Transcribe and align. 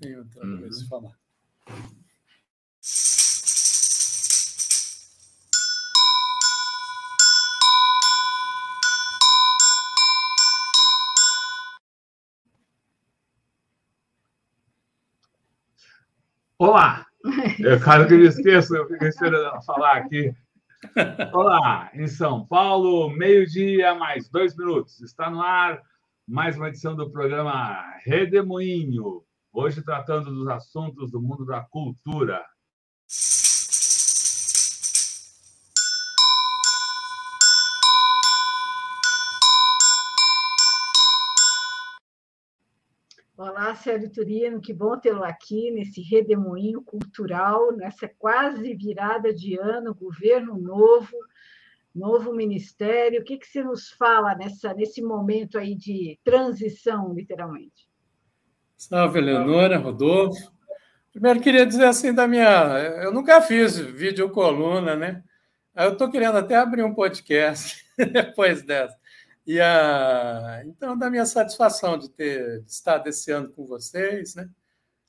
tem 0.00 0.16
outra 0.16 0.44
uhum. 0.44 0.58
coisa 0.58 0.84
a 0.84 0.88
falar. 0.88 1.18
Olá! 16.58 17.06
Eu 17.60 17.80
caso 17.80 18.08
que 18.08 18.14
eu 18.14 18.24
esqueça, 18.24 18.76
eu 18.76 18.88
fico 18.88 19.04
esperando 19.04 19.62
falar 19.64 19.98
aqui. 19.98 20.34
Olá, 21.32 21.90
em 21.94 22.06
São 22.06 22.46
Paulo, 22.46 23.10
meio-dia, 23.10 23.94
mais 23.94 24.28
dois 24.28 24.56
minutos. 24.56 25.00
Está 25.00 25.30
no 25.30 25.40
ar 25.40 25.80
mais 26.26 26.56
uma 26.56 26.68
edição 26.68 26.94
do 26.94 27.10
programa 27.10 27.82
Redemoinho. 28.04 29.22
Hoje 29.60 29.82
tratando 29.82 30.32
dos 30.32 30.46
assuntos 30.46 31.10
do 31.10 31.20
mundo 31.20 31.44
da 31.44 31.60
cultura. 31.60 32.46
Olá, 43.36 43.74
Sérgio 43.74 44.12
Turino, 44.12 44.60
que 44.60 44.72
bom 44.72 44.96
tê-lo 44.96 45.24
aqui 45.24 45.72
nesse 45.72 46.02
redemoinho 46.02 46.80
cultural, 46.80 47.72
nessa 47.72 48.06
quase 48.06 48.76
virada 48.76 49.34
de 49.34 49.58
ano, 49.58 49.92
governo 49.92 50.56
novo, 50.56 51.16
novo 51.92 52.32
ministério. 52.32 53.22
O 53.22 53.24
que, 53.24 53.36
que 53.36 53.46
você 53.48 53.64
nos 53.64 53.90
fala 53.90 54.36
nessa, 54.36 54.72
nesse 54.72 55.02
momento 55.02 55.58
aí 55.58 55.74
de 55.74 56.16
transição, 56.22 57.12
literalmente? 57.12 57.87
Salve, 58.78 59.18
Eleonora, 59.18 59.76
Rodolfo. 59.76 60.52
Primeiro, 61.10 61.40
queria 61.40 61.66
dizer 61.66 61.84
assim 61.84 62.14
da 62.14 62.28
minha. 62.28 62.78
Eu 63.02 63.12
nunca 63.12 63.42
fiz 63.42 63.76
vídeo 63.76 64.30
coluna, 64.30 64.94
né? 64.94 65.24
Eu 65.74 65.94
estou 65.94 66.08
querendo 66.08 66.38
até 66.38 66.54
abrir 66.54 66.84
um 66.84 66.94
podcast 66.94 67.84
depois 67.98 68.62
dessa. 68.62 68.96
E 69.44 69.60
a, 69.60 70.62
então, 70.64 70.96
da 70.96 71.10
minha 71.10 71.26
satisfação 71.26 71.98
de 71.98 72.08
ter 72.08 72.60
de 72.60 72.70
estar 72.70 72.98
desse 72.98 73.32
ano 73.32 73.48
com 73.50 73.66
vocês, 73.66 74.36
né? 74.36 74.48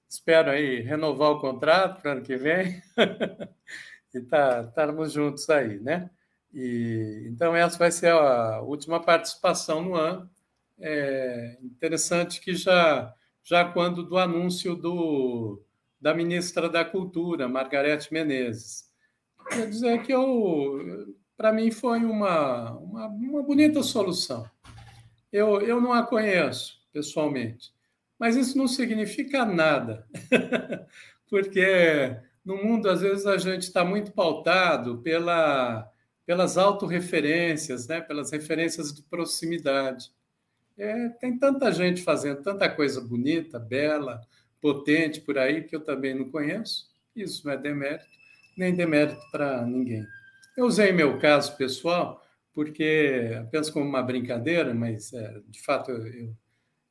Espero 0.10 0.50
aí 0.50 0.82
renovar 0.82 1.30
o 1.30 1.40
contrato 1.40 2.02
para 2.02 2.10
o 2.10 2.12
ano 2.14 2.22
que 2.24 2.38
vem 2.38 2.82
e 4.16 4.20
tá, 4.22 4.66
estarmos 4.68 5.14
juntos 5.14 5.48
aí, 5.48 5.80
né? 5.80 6.10
E, 6.52 7.28
então, 7.30 7.56
essa 7.56 7.78
vai 7.78 7.92
ser 7.92 8.12
a 8.12 8.62
última 8.62 9.00
participação 9.00 9.84
no 9.84 9.94
ano. 9.94 10.28
É 10.80 11.58
interessante 11.62 12.42
que 12.42 12.56
já, 12.56 13.14
já 13.50 13.66
quando 13.66 14.04
do 14.04 14.16
anúncio 14.16 14.76
do, 14.76 15.60
da 16.00 16.14
ministra 16.14 16.70
da 16.70 16.86
Cultura, 16.86 17.50
Margarete 17.50 18.14
Menezes. 18.14 18.84
Quer 19.50 19.68
dizer 19.68 20.04
que 20.04 20.14
eu 20.14 21.16
para 21.36 21.52
mim 21.52 21.72
foi 21.72 22.04
uma, 22.04 22.74
uma, 22.78 23.08
uma, 23.08 23.42
bonita 23.42 23.82
solução. 23.82 24.46
Eu, 25.32 25.62
eu 25.62 25.82
não 25.82 25.94
a 25.94 26.04
conheço 26.04 26.80
pessoalmente, 26.94 27.74
mas 28.20 28.36
isso 28.36 28.56
não 28.56 28.68
significa 28.68 29.46
nada, 29.46 30.06
porque 31.28 32.16
no 32.46 32.58
mundo, 32.58 32.88
às 32.88 33.02
vezes, 33.02 33.26
a 33.26 33.38
gente 33.38 33.64
está 33.64 33.84
muito 33.84 34.12
pautado 34.12 35.00
pela, 35.00 35.90
pelas 36.24 36.56
autorreferências, 36.56 37.88
né? 37.88 38.00
pelas 38.00 38.32
referências 38.32 38.94
de 38.94 39.02
proximidade. 39.04 40.12
É, 40.80 41.10
tem 41.10 41.38
tanta 41.38 41.70
gente 41.74 42.02
fazendo 42.02 42.42
tanta 42.42 42.70
coisa 42.70 43.02
bonita, 43.02 43.60
bela, 43.60 44.22
potente 44.62 45.20
por 45.20 45.38
aí, 45.38 45.64
que 45.64 45.76
eu 45.76 45.82
também 45.82 46.16
não 46.16 46.32
conheço. 46.32 46.88
Isso 47.14 47.46
não 47.46 47.54
é 47.54 47.58
demérito, 47.58 48.06
nem 48.58 48.74
demérito 48.74 49.20
para 49.30 49.66
ninguém. 49.66 50.06
Eu 50.56 50.66
usei 50.66 50.94
meu 50.94 51.20
caso 51.20 51.56
pessoal 51.58 52.26
porque 52.54 53.38
apenas 53.40 53.70
como 53.70 53.86
uma 53.86 54.02
brincadeira, 54.02 54.74
mas 54.74 55.14
é, 55.14 55.42
de 55.48 55.62
fato 55.62 55.92
eu, 55.92 56.34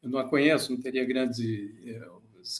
eu, 0.02 0.08
não 0.08 0.18
a 0.18 0.28
conheço, 0.28 0.72
não 0.72 0.80
teria 0.80 1.04
grandes 1.04 1.38
é, 1.86 2.00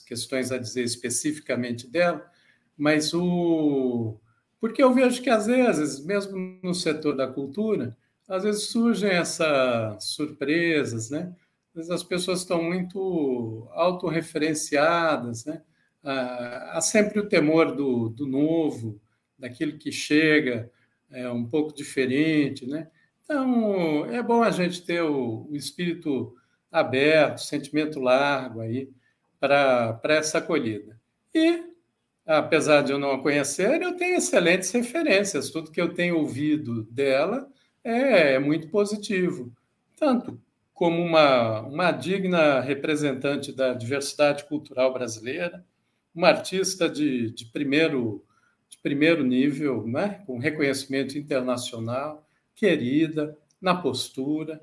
questões 0.05 0.51
a 0.51 0.57
dizer 0.57 0.83
especificamente 0.83 1.87
dela, 1.87 2.29
mas 2.77 3.13
o 3.13 4.19
porque 4.59 4.83
eu 4.83 4.93
vejo 4.93 5.21
que 5.21 5.29
às 5.29 5.45
vezes, 5.47 6.03
mesmo 6.03 6.59
no 6.61 6.73
setor 6.73 7.15
da 7.15 7.27
cultura, 7.27 7.95
às 8.29 8.43
vezes 8.43 8.63
surgem 8.67 9.09
essas 9.09 10.03
surpresas, 10.03 11.09
né? 11.09 11.35
Às 11.69 11.75
vezes 11.75 11.91
as 11.91 12.03
pessoas 12.03 12.39
estão 12.41 12.61
muito 12.63 13.67
autorreferenciadas, 13.71 15.45
né? 15.45 15.63
Ah, 16.03 16.73
há 16.73 16.81
sempre 16.81 17.19
o 17.19 17.27
temor 17.27 17.75
do, 17.75 18.09
do 18.09 18.27
novo, 18.27 19.01
daquilo 19.37 19.77
que 19.77 19.91
chega, 19.91 20.71
é 21.09 21.27
um 21.29 21.45
pouco 21.45 21.73
diferente, 21.73 22.67
né? 22.67 22.89
Então, 23.23 24.05
é 24.05 24.21
bom 24.21 24.43
a 24.43 24.51
gente 24.51 24.83
ter 24.83 25.01
o, 25.01 25.47
o 25.49 25.55
espírito 25.55 26.35
aberto, 26.71 27.39
sentimento 27.41 27.99
largo 27.99 28.61
aí 28.61 28.89
para 29.39 29.99
essa 30.05 30.37
acolhida. 30.37 30.99
E, 31.33 31.63
apesar 32.25 32.83
de 32.83 32.91
eu 32.91 32.99
não 32.99 33.11
a 33.11 33.21
conhecer, 33.21 33.81
eu 33.81 33.95
tenho 33.95 34.17
excelentes 34.17 34.71
referências. 34.71 35.49
Tudo 35.49 35.71
que 35.71 35.81
eu 35.81 35.93
tenho 35.93 36.17
ouvido 36.17 36.83
dela 36.83 37.47
é, 37.83 38.33
é 38.33 38.39
muito 38.39 38.69
positivo. 38.69 39.51
Tanto 39.95 40.39
como 40.73 41.01
uma, 41.01 41.61
uma 41.61 41.91
digna 41.91 42.61
representante 42.61 43.51
da 43.51 43.73
diversidade 43.73 44.45
cultural 44.45 44.93
brasileira, 44.93 45.65
uma 46.15 46.29
artista 46.29 46.89
de, 46.89 47.31
de 47.31 47.45
primeiro 47.45 48.23
primeiro 48.81 49.23
nível, 49.23 49.85
né? 49.85 50.23
com 50.25 50.37
reconhecimento 50.37 51.17
internacional, 51.17 52.25
querida, 52.55 53.37
na 53.61 53.75
postura, 53.75 54.61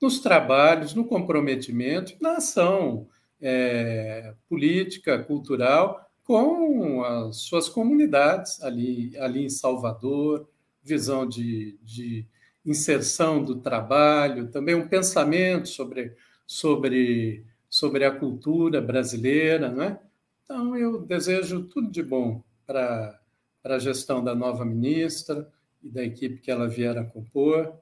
nos 0.00 0.20
trabalhos, 0.20 0.94
no 0.94 1.04
comprometimento, 1.04 2.14
na 2.20 2.38
ação 2.38 3.08
é, 3.40 4.34
política, 4.48 5.22
cultural, 5.22 6.10
com 6.24 7.02
as 7.04 7.38
suas 7.38 7.68
comunidades 7.68 8.62
ali, 8.62 9.16
ali 9.18 9.44
em 9.44 9.50
Salvador, 9.50 10.48
visão 10.82 11.26
de, 11.26 11.78
de 11.82 12.26
inserção 12.64 13.42
do 13.42 13.56
trabalho, 13.56 14.48
também 14.48 14.74
um 14.74 14.88
pensamento 14.88 15.68
sobre, 15.68 16.14
sobre, 16.46 17.44
sobre 17.68 18.04
a 18.04 18.10
cultura 18.10 18.80
brasileira. 18.80 19.68
Né? 19.70 19.98
Então, 20.44 20.76
eu 20.76 21.00
desejo 21.02 21.64
tudo 21.64 21.90
de 21.90 22.02
bom 22.02 22.42
para 22.66 23.18
a 23.64 23.78
gestão 23.78 24.22
da 24.22 24.34
nova 24.34 24.64
ministra 24.64 25.48
e 25.82 25.88
da 25.88 26.04
equipe 26.04 26.38
que 26.38 26.50
ela 26.50 26.68
vier 26.68 26.96
a 26.96 27.04
compor. 27.04 27.74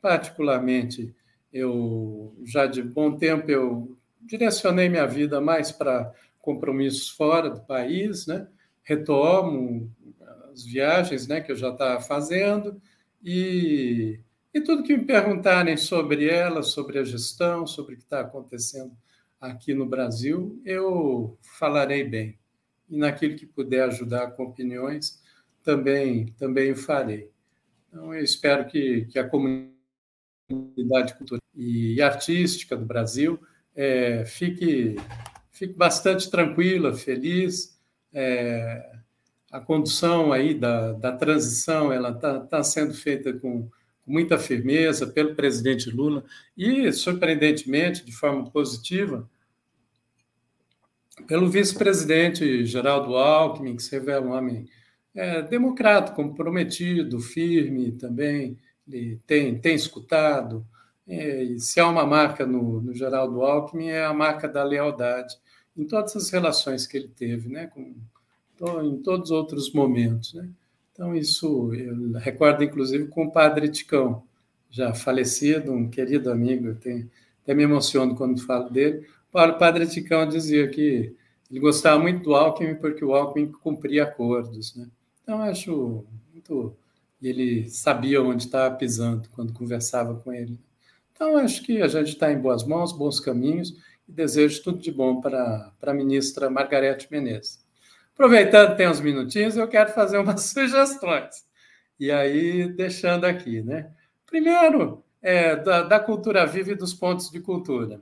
Particularmente, 0.00 1.14
eu 1.52 2.34
já 2.44 2.66
de 2.66 2.82
bom 2.82 3.16
tempo 3.16 3.50
eu 3.50 3.96
direcionei 4.20 4.88
minha 4.88 5.06
vida 5.06 5.40
mais 5.40 5.72
para 5.72 6.12
compromissos 6.40 7.08
fora 7.08 7.50
do 7.50 7.60
país, 7.60 8.26
né? 8.26 8.46
Retomo 8.82 9.90
as 10.52 10.64
viagens, 10.64 11.28
né, 11.28 11.40
que 11.40 11.52
eu 11.52 11.56
já 11.56 11.70
estava 11.70 12.00
fazendo 12.00 12.80
e, 13.22 14.20
e 14.52 14.60
tudo 14.60 14.82
que 14.82 14.96
me 14.96 15.04
perguntarem 15.04 15.76
sobre 15.76 16.28
ela, 16.28 16.62
sobre 16.62 16.98
a 16.98 17.04
gestão, 17.04 17.66
sobre 17.66 17.94
o 17.94 17.96
que 17.96 18.02
está 18.02 18.20
acontecendo 18.20 18.96
aqui 19.40 19.74
no 19.74 19.86
Brasil, 19.86 20.60
eu 20.64 21.38
falarei 21.58 22.04
bem. 22.04 22.38
E 22.88 22.96
naquilo 22.96 23.36
que 23.36 23.46
puder 23.46 23.84
ajudar 23.84 24.32
com 24.32 24.44
opiniões, 24.44 25.22
também, 25.62 26.26
também 26.38 26.74
farei. 26.74 27.30
Então, 27.88 28.14
eu 28.14 28.22
espero 28.22 28.66
que, 28.66 29.06
que 29.06 29.18
a 29.18 29.28
comunidade 29.28 29.74
cultural 31.16 31.40
e 31.54 32.00
artística 32.00 32.76
do 32.76 32.84
Brasil 32.84 33.40
é, 33.74 34.24
fique, 34.24 34.96
fique 35.50 35.74
bastante 35.74 36.30
tranquila, 36.30 36.94
feliz. 36.94 37.78
É, 38.12 38.99
a 39.50 39.60
condução 39.60 40.32
aí 40.32 40.54
da, 40.54 40.92
da 40.92 41.12
transição 41.12 41.92
ela 41.92 42.10
está 42.10 42.40
tá 42.40 42.62
sendo 42.62 42.94
feita 42.94 43.32
com, 43.32 43.68
muita 44.10 44.38
firmeza 44.38 45.06
pelo 45.06 45.34
presidente 45.34 45.88
Lula 45.88 46.24
e, 46.56 46.92
surpreendentemente, 46.92 48.04
de 48.04 48.12
forma 48.12 48.50
positiva, 48.50 49.28
pelo 51.26 51.48
vice-presidente 51.48 52.64
Geraldo 52.66 53.14
Alckmin, 53.16 53.76
que 53.76 53.82
se 53.82 53.92
revela 53.92 54.26
um 54.26 54.32
homem 54.32 54.68
é, 55.14 55.42
democrata, 55.42 56.12
comprometido, 56.12 57.20
firme 57.20 57.92
também, 57.92 58.58
ele 58.88 59.20
tem, 59.26 59.58
tem 59.58 59.74
escutado. 59.74 60.66
É, 61.06 61.42
e 61.44 61.60
se 61.60 61.78
há 61.78 61.88
uma 61.88 62.06
marca 62.06 62.46
no, 62.46 62.80
no 62.80 62.94
Geraldo 62.94 63.42
Alckmin, 63.42 63.88
é 63.88 64.04
a 64.04 64.14
marca 64.14 64.48
da 64.48 64.64
lealdade, 64.64 65.36
em 65.76 65.86
todas 65.86 66.16
as 66.16 66.30
relações 66.30 66.86
que 66.86 66.96
ele 66.96 67.08
teve, 67.08 67.48
né, 67.48 67.66
com, 67.68 67.94
em 68.82 68.96
todos 68.98 69.30
os 69.30 69.36
outros 69.36 69.72
momentos. 69.72 70.34
Né? 70.34 70.48
Então, 70.92 71.14
isso 71.14 71.72
eu 71.72 72.12
recordo, 72.18 72.62
inclusive, 72.62 73.06
com 73.08 73.24
o 73.24 73.32
padre 73.32 73.68
Ticão, 73.68 74.22
já 74.70 74.92
falecido, 74.94 75.72
um 75.72 75.88
querido 75.88 76.30
amigo, 76.30 76.74
tenho, 76.74 77.10
até 77.42 77.54
me 77.54 77.62
emociono 77.62 78.14
quando 78.14 78.40
falo 78.40 78.68
dele. 78.70 79.06
O 79.32 79.52
padre 79.58 79.86
Ticão 79.86 80.28
dizia 80.28 80.68
que 80.68 81.14
Ele 81.50 81.60
gostava 81.60 82.00
muito 82.00 82.24
do 82.24 82.34
Alckmin 82.34 82.74
porque 82.74 83.04
o 83.04 83.14
Alckmin 83.14 83.50
cumpria 83.50 84.04
acordos. 84.04 84.76
Né? 84.76 84.88
Então, 85.22 85.40
acho 85.40 86.04
muito. 86.32 86.76
Ele 87.22 87.68
sabia 87.68 88.22
onde 88.22 88.44
estava 88.44 88.74
pisando 88.74 89.28
quando 89.30 89.52
conversava 89.52 90.14
com 90.14 90.32
ele. 90.32 90.58
Então, 91.12 91.36
acho 91.36 91.62
que 91.62 91.82
a 91.82 91.88
gente 91.88 92.08
está 92.08 92.32
em 92.32 92.40
boas 92.40 92.64
mãos, 92.64 92.92
bons 92.92 93.20
caminhos, 93.20 93.76
e 94.08 94.12
desejo 94.12 94.62
tudo 94.62 94.78
de 94.78 94.90
bom 94.90 95.20
para 95.20 95.70
a 95.82 95.92
ministra 95.92 96.48
Margarete 96.48 97.08
Menezes. 97.10 97.62
Aproveitando, 98.14 98.76
tem 98.76 98.88
uns 98.88 99.00
minutinhos, 99.00 99.56
eu 99.56 99.68
quero 99.68 99.92
fazer 99.92 100.18
umas 100.18 100.42
sugestões. 100.52 101.44
E 101.98 102.10
aí, 102.10 102.68
deixando 102.72 103.24
aqui, 103.24 103.62
né? 103.62 103.92
Primeiro, 104.26 105.04
é, 105.20 105.56
da, 105.56 105.82
da 105.82 106.00
cultura 106.00 106.46
viva 106.46 106.72
e 106.72 106.74
dos 106.74 106.94
pontos 106.94 107.30
de 107.30 107.40
cultura. 107.40 108.00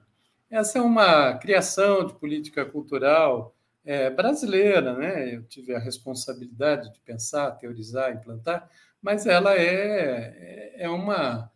Essa 0.50 0.78
é 0.78 0.82
uma 0.82 1.34
criação 1.34 2.06
de 2.06 2.14
política 2.14 2.64
cultural 2.64 3.54
é, 3.84 4.10
brasileira, 4.10 4.94
né? 4.94 5.34
Eu 5.34 5.42
tive 5.44 5.74
a 5.74 5.78
responsabilidade 5.78 6.92
de 6.92 7.00
pensar, 7.00 7.50
teorizar, 7.52 8.12
implantar, 8.12 8.68
mas 9.00 9.26
ela 9.26 9.54
é, 9.54 10.74
é, 10.76 10.84
é 10.84 10.88
uma, 10.88 11.50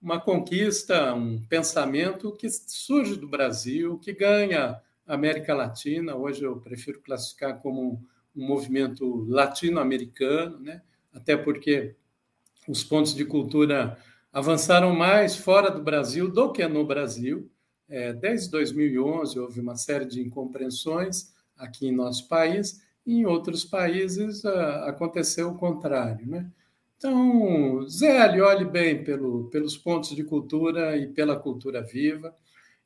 uma 0.00 0.20
conquista, 0.20 1.14
um 1.14 1.40
pensamento 1.46 2.32
que 2.32 2.48
surge 2.50 3.16
do 3.16 3.28
Brasil, 3.28 3.98
que 3.98 4.12
ganha 4.12 4.80
América 5.08 5.54
Latina. 5.54 6.14
Hoje 6.14 6.44
eu 6.44 6.60
prefiro 6.60 7.00
classificar 7.00 7.60
como 7.60 8.04
um 8.36 8.46
movimento 8.46 9.24
latino-americano, 9.26 10.60
né? 10.60 10.82
até 11.12 11.36
porque 11.36 11.96
os 12.68 12.84
pontos 12.84 13.14
de 13.14 13.24
cultura 13.24 13.98
avançaram 14.30 14.94
mais 14.94 15.34
fora 15.34 15.70
do 15.70 15.82
Brasil 15.82 16.30
do 16.30 16.52
que 16.52 16.66
no 16.68 16.86
Brasil. 16.86 17.50
É, 17.88 18.12
desde 18.12 18.50
2011 18.50 19.40
houve 19.40 19.60
uma 19.60 19.74
série 19.74 20.04
de 20.04 20.20
incompreensões 20.20 21.32
aqui 21.56 21.88
em 21.88 21.92
nosso 21.92 22.28
país, 22.28 22.80
e 23.04 23.20
em 23.20 23.26
outros 23.26 23.64
países 23.64 24.44
a, 24.44 24.90
aconteceu 24.90 25.48
o 25.48 25.56
contrário. 25.56 26.26
Né? 26.26 26.46
Então, 26.98 27.82
Zé, 27.88 28.40
olhe 28.42 28.66
bem 28.66 29.02
pelo, 29.02 29.48
pelos 29.48 29.76
pontos 29.76 30.14
de 30.14 30.22
cultura 30.22 30.96
e 30.96 31.06
pela 31.06 31.36
cultura 31.36 31.82
viva. 31.82 32.34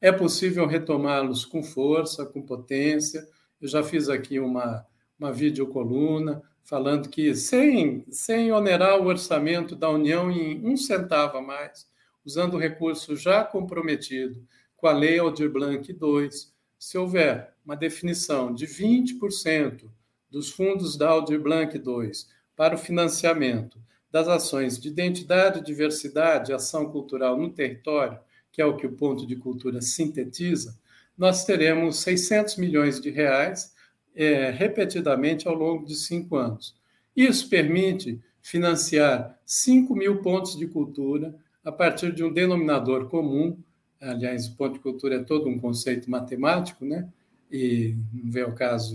É 0.02 0.10
possível 0.10 0.66
retomá-los 0.66 1.44
com 1.44 1.62
força, 1.62 2.26
com 2.26 2.43
potência. 2.43 3.25
Eu 3.60 3.69
já 3.69 3.84
fiz 3.84 4.08
aqui 4.08 4.40
uma, 4.40 4.84
uma 5.16 5.32
videocoluna 5.32 6.43
falando 6.64 7.08
que, 7.08 7.32
sem, 7.37 8.04
sem 8.10 8.50
onerar 8.50 9.00
o 9.00 9.06
orçamento 9.06 9.76
da 9.76 9.88
União 9.88 10.28
em 10.28 10.60
um 10.66 10.76
centavo 10.76 11.38
a 11.38 11.40
mais, 11.40 11.88
usando 12.25 12.54
o 12.54 12.58
recurso 12.58 13.14
já 13.14 13.44
comprometido 13.44 14.44
com 14.76 14.88
a 14.88 14.93
Lei 14.93 15.20
Aldir 15.20 15.49
Blanc 15.49 15.88
II, 15.88 16.28
se 16.76 16.99
houver 16.99 17.54
uma 17.64 17.76
definição 17.76 18.52
de 18.52 18.66
20% 18.66 19.88
dos 20.28 20.50
fundos 20.50 20.96
da 20.96 21.10
Aldir 21.10 21.40
Blanc 21.40 21.76
II 21.76 22.10
para 22.56 22.75
o 22.75 22.78
financiamento 22.78 23.81
das 24.10 24.26
ações 24.26 24.81
de 24.81 24.88
identidade, 24.88 25.64
diversidade 25.64 26.50
e 26.50 26.54
ação 26.54 26.90
cultural 26.90 27.38
no 27.38 27.52
território, 27.52 28.19
que 28.52 28.60
é 28.60 28.66
o 28.66 28.76
que 28.76 28.87
o 28.87 28.93
ponto 28.93 29.26
de 29.26 29.34
cultura 29.34 29.81
sintetiza, 29.81 30.78
nós 31.16 31.44
teremos 31.44 32.00
600 32.00 32.56
milhões 32.56 33.00
de 33.00 33.10
reais 33.10 33.72
é, 34.14 34.50
repetidamente 34.50 35.49
ao 35.49 35.54
longo 35.54 35.87
de 35.87 35.94
cinco 35.94 36.37
anos. 36.37 36.75
Isso 37.16 37.49
permite 37.49 38.20
financiar 38.40 39.38
5 39.46 39.94
mil 39.94 40.20
pontos 40.20 40.56
de 40.56 40.66
cultura 40.66 41.34
a 41.64 41.70
partir 41.70 42.12
de 42.12 42.25
um 42.25 42.32
denominador 42.32 43.08
comum. 43.08 43.56
Aliás, 44.00 44.49
o 44.49 44.56
ponto 44.56 44.75
de 44.75 44.81
cultura 44.81 45.16
é 45.16 45.22
todo 45.22 45.49
um 45.49 45.58
conceito 45.58 46.10
matemático, 46.10 46.84
né? 46.84 47.08
E 47.50 47.94
não 48.12 48.31
vem 48.31 48.44
o 48.44 48.54
caso 48.54 48.94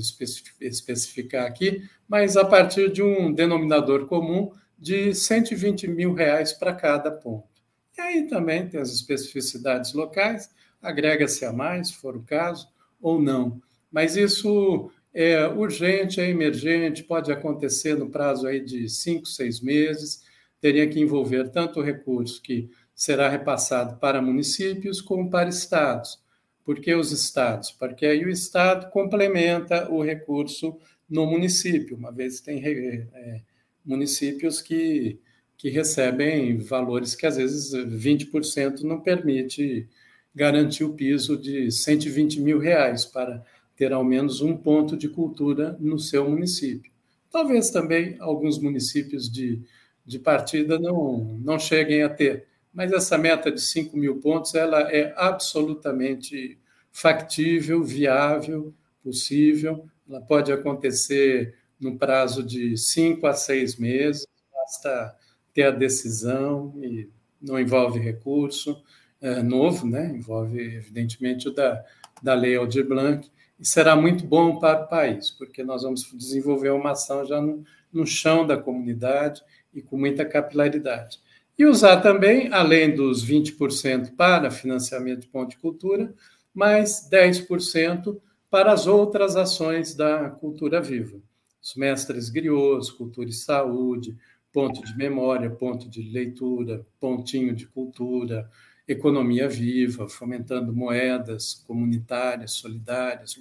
especificar 0.60 1.46
aqui, 1.46 1.88
mas 2.08 2.36
a 2.36 2.44
partir 2.44 2.92
de 2.92 3.04
um 3.04 3.32
denominador 3.32 4.08
comum 4.08 4.52
de 4.78 5.14
120 5.14 5.88
mil 5.88 6.14
reais 6.14 6.54
para 6.54 6.74
cada 6.74 7.12
ponto. 7.12 7.57
E 7.98 8.02
aí 8.02 8.28
também 8.28 8.68
tem 8.68 8.80
as 8.80 8.94
especificidades 8.94 9.94
locais, 9.94 10.50
agrega-se 10.82 11.44
a 11.46 11.52
mais, 11.52 11.88
se 11.88 11.96
for 11.96 12.16
o 12.16 12.24
caso, 12.24 12.68
ou 13.02 13.22
não. 13.22 13.62
Mas 13.92 14.16
isso 14.16 14.92
é 15.14 15.48
urgente, 15.48 16.22
é 16.22 16.30
emergente, 16.30 17.04
pode 17.04 17.32
acontecer 17.32 17.96
no 17.96 18.10
prazo 18.10 18.46
aí 18.46 18.60
de 18.60 18.88
cinco, 18.88 19.26
seis 19.26 19.60
meses, 19.60 20.24
teria 20.62 20.88
que 20.88 21.00
envolver 21.00 21.50
tanto 21.50 21.80
o 21.80 21.84
recurso 21.84 22.42
que 22.42 22.70
será 22.94 23.30
repassado 23.30 23.98
para 23.98 24.22
municípios 24.22 25.02
como 25.02 25.30
para 25.30 25.50
estados. 25.50 26.20
Por 26.64 26.80
que 26.80 26.94
os 26.94 27.12
estados? 27.12 27.72
Porque 27.72 28.06
aí 28.06 28.26
o 28.26 28.30
estado 28.30 28.90
complementa 28.92 29.90
o 29.90 30.04
recurso 30.04 30.78
no 31.10 31.26
município, 31.26 31.96
uma 31.96 32.12
vez 32.12 32.42
tem 32.42 32.62
é, 32.66 33.42
municípios 33.86 34.62
que, 34.62 35.20
que 35.58 35.70
recebem 35.70 36.58
valores 36.60 37.16
que 37.16 37.26
às 37.26 37.38
vezes 37.38 37.74
20% 37.74 38.82
não 38.82 39.00
permite 39.02 39.88
garantir 40.34 40.84
o 40.84 40.94
piso 40.94 41.36
de 41.36 41.72
120 41.72 42.40
mil 42.40 42.60
reais 42.60 43.06
para 43.06 43.44
ter 43.76 43.92
ao 43.92 44.04
menos 44.04 44.42
um 44.42 44.56
ponto 44.56 44.96
de 44.96 45.10
cultura 45.10 45.76
no 45.80 45.98
seu 45.98 46.30
município. 46.30 46.92
Talvez 47.32 47.72
também 47.72 48.16
alguns 48.20 48.60
municípios 48.60 49.32
de, 49.32 49.62
de 50.06 50.20
partida 50.20 50.78
não, 50.80 51.40
não 51.44 51.58
cheguem 51.58 52.04
a 52.04 52.10
ter, 52.10 52.46
mas 52.74 52.92
essa 52.92 53.18
meta 53.18 53.52
de 53.52 53.60
5 53.60 53.98
mil 53.98 54.18
pontos 54.20 54.54
ela 54.54 54.82
é 54.92 55.14
absolutamente 55.18 56.58
factível, 56.92 57.84
viável, 57.84 58.74
possível, 59.04 59.88
ela 60.10 60.22
pode 60.22 60.52
acontecer 60.52 61.56
no 61.80 61.98
prazo 61.98 62.44
de 62.44 62.76
cinco 62.76 63.28
a 63.28 63.34
seis 63.34 63.76
meses, 63.76 64.26
basta 64.52 65.16
ter 65.58 65.64
a 65.64 65.72
decisão 65.72 66.72
e 66.84 67.10
não 67.42 67.60
envolve 67.60 67.98
recurso 67.98 68.80
é, 69.20 69.42
novo, 69.42 69.88
né? 69.88 70.14
envolve, 70.16 70.60
evidentemente, 70.60 71.48
o 71.48 71.52
da, 71.52 71.84
da 72.22 72.36
Lei 72.36 72.56
Aldir 72.56 72.88
Blanc, 72.88 73.28
e 73.60 73.68
será 73.68 73.96
muito 73.96 74.24
bom 74.24 74.60
para 74.60 74.84
o 74.84 74.88
país, 74.88 75.32
porque 75.32 75.64
nós 75.64 75.82
vamos 75.82 76.08
desenvolver 76.14 76.70
uma 76.70 76.92
ação 76.92 77.26
já 77.26 77.42
no, 77.42 77.64
no 77.92 78.06
chão 78.06 78.46
da 78.46 78.56
comunidade 78.56 79.42
e 79.74 79.82
com 79.82 79.98
muita 79.98 80.24
capilaridade. 80.24 81.20
E 81.58 81.66
usar 81.66 82.02
também, 82.02 82.54
além 82.54 82.94
dos 82.94 83.26
20% 83.26 84.16
para 84.16 84.52
financiamento 84.52 85.22
de 85.22 85.28
ponte 85.28 85.58
cultura, 85.58 86.14
mais 86.54 87.10
10% 87.12 88.16
para 88.48 88.72
as 88.72 88.86
outras 88.86 89.36
ações 89.36 89.96
da 89.96 90.30
cultura 90.30 90.80
viva 90.80 91.20
os 91.68 91.76
mestres 91.76 92.30
griots, 92.30 92.90
cultura 92.90 93.30
e 93.30 93.34
saúde, 93.34 94.16
ponto 94.52 94.84
de 94.84 94.96
memória, 94.98 95.50
ponto 95.50 95.90
de 95.90 96.02
leitura, 96.02 96.86
pontinho 97.00 97.56
de 97.56 97.68
cultura, 97.68 98.50
economia 98.88 99.50
viva, 99.50 100.08
fomentando 100.08 100.74
moedas 100.74 101.64
comunitárias, 101.68 102.54
solidárias, 102.54 103.38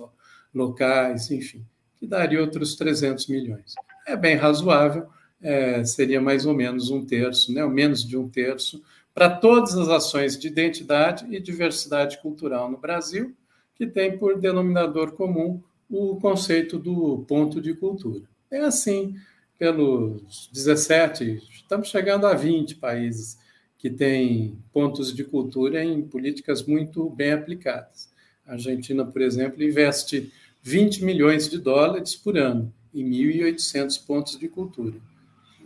locais, 0.53 1.31
enfim, 1.31 1.65
que 1.97 2.07
daria 2.07 2.41
outros 2.41 2.75
300 2.75 3.29
milhões. 3.29 3.75
É 4.07 4.17
bem 4.17 4.37
razoável, 4.37 5.09
é, 5.41 5.85
seria 5.85 6.21
mais 6.21 6.47
ou 6.47 6.55
menos 6.55 6.91
um 6.91 7.05
terço, 7.05 7.53
né, 7.53 7.65
ou 7.65 7.71
menos 7.71 8.05
de 8.05 8.17
um 8.17 8.29
terço, 8.29 8.83
para 9.15 9.31
todas 9.31 9.77
as 9.77 9.89
ações 9.89 10.39
de 10.39 10.49
identidade 10.49 11.27
e 11.35 11.41
diversidade 11.41 12.19
cultural 12.21 12.71
no 12.71 12.77
Brasil, 12.77 13.35
que 13.75 13.87
tem 13.87 14.19
por 14.19 14.39
denominador 14.39 15.13
comum 15.13 15.63
o 15.89 16.17
conceito 16.17 16.79
do 16.79 17.25
ponto 17.29 17.61
de 17.61 17.73
cultura. 17.75 18.25
É 18.51 18.61
assim, 18.61 19.15
pelos 19.59 20.49
17, 20.53 21.43
estamos 21.51 21.89
chegando 21.89 22.27
a 22.27 22.35
20 22.35 22.77
países 22.77 23.39
que 23.79 23.91
têm 23.91 24.59
pontos 24.73 25.15
de 25.15 25.25
cultura 25.25 25.85
em 25.85 26.03
políticas 26.03 26.63
muito 26.65 27.09
bem 27.11 27.33
aplicadas. 27.33 28.11
A 28.47 28.53
Argentina, 28.53 29.05
por 29.05 29.23
exemplo, 29.23 29.63
investe 29.63 30.33
20 30.63 31.05
milhões 31.05 31.49
de 31.49 31.59
dólares 31.59 32.17
por 32.17 32.37
ano 32.37 32.73
em 32.93 33.05
1.800 33.05 34.05
pontos 34.07 34.39
de 34.39 34.49
cultura. 34.49 34.97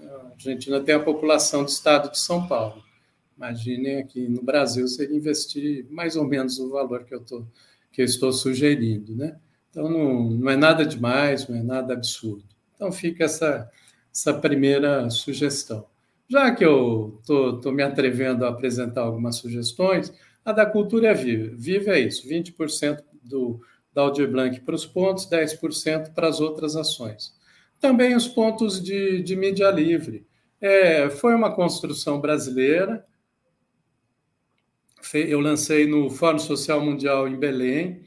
A 0.02 0.32
Argentina 0.34 0.80
tem 0.80 0.94
a 0.94 1.00
população 1.00 1.62
do 1.62 1.68
estado 1.68 2.10
de 2.10 2.18
São 2.18 2.46
Paulo. 2.46 2.82
Imaginem 3.36 3.98
aqui 3.98 4.28
no 4.28 4.42
Brasil 4.42 4.86
seria 4.86 5.16
investir 5.16 5.86
mais 5.88 6.16
ou 6.16 6.24
menos 6.24 6.58
o 6.58 6.68
valor 6.68 7.04
que 7.04 7.14
eu, 7.14 7.20
tô, 7.20 7.44
que 7.90 8.02
eu 8.02 8.04
estou 8.04 8.32
sugerindo, 8.32 9.16
né? 9.16 9.38
Então, 9.70 9.88
não, 9.88 10.30
não 10.30 10.50
é 10.50 10.56
nada 10.56 10.84
demais, 10.84 11.48
não 11.48 11.56
é 11.56 11.62
nada 11.62 11.94
absurdo. 11.94 12.44
Então, 12.74 12.90
fica 12.90 13.24
essa, 13.24 13.70
essa 14.12 14.34
primeira 14.34 15.08
sugestão. 15.10 15.86
Já 16.28 16.54
que 16.54 16.64
eu 16.64 17.18
estou 17.20 17.72
me 17.72 17.82
atrevendo 17.82 18.44
a 18.44 18.50
apresentar 18.50 19.02
algumas 19.02 19.36
sugestões, 19.36 20.12
a 20.44 20.52
da 20.52 20.64
cultura 20.64 21.08
é 21.08 21.14
viva. 21.14 21.54
Viva 21.56 21.90
é 21.90 22.00
isso, 22.00 22.28
20% 22.28 23.02
do, 23.22 23.60
da 23.92 24.02
Aldir 24.02 24.30
Blanc 24.30 24.60
para 24.60 24.74
os 24.74 24.86
pontos, 24.86 25.28
10% 25.28 26.14
para 26.14 26.28
as 26.28 26.40
outras 26.40 26.76
ações. 26.76 27.34
Também 27.80 28.14
os 28.14 28.28
pontos 28.28 28.82
de, 28.82 29.22
de 29.22 29.34
mídia 29.36 29.70
livre. 29.70 30.26
É, 30.60 31.08
foi 31.08 31.34
uma 31.34 31.54
construção 31.54 32.20
brasileira. 32.20 33.04
Eu 35.14 35.40
lancei 35.40 35.86
no 35.86 36.10
Fórum 36.10 36.38
Social 36.38 36.80
Mundial 36.80 37.26
em 37.26 37.38
Belém, 37.38 38.02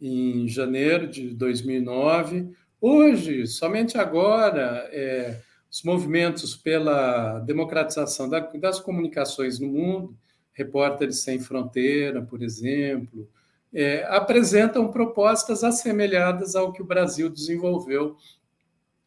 em 0.00 0.48
janeiro 0.48 1.06
de 1.08 1.30
2009. 1.30 2.50
Hoje, 2.84 3.46
somente 3.46 3.96
agora, 3.96 4.88
é, 4.90 5.40
os 5.70 5.84
movimentos 5.84 6.56
pela 6.56 7.38
democratização 7.38 8.28
da, 8.28 8.40
das 8.40 8.80
comunicações 8.80 9.60
no 9.60 9.68
mundo, 9.68 10.18
Repórteres 10.52 11.20
Sem 11.20 11.38
Fronteira, 11.38 12.20
por 12.22 12.42
exemplo, 12.42 13.30
é, 13.72 14.04
apresentam 14.08 14.90
propostas 14.90 15.62
assemelhadas 15.62 16.56
ao 16.56 16.72
que 16.72 16.82
o 16.82 16.84
Brasil 16.84 17.30
desenvolveu 17.30 18.16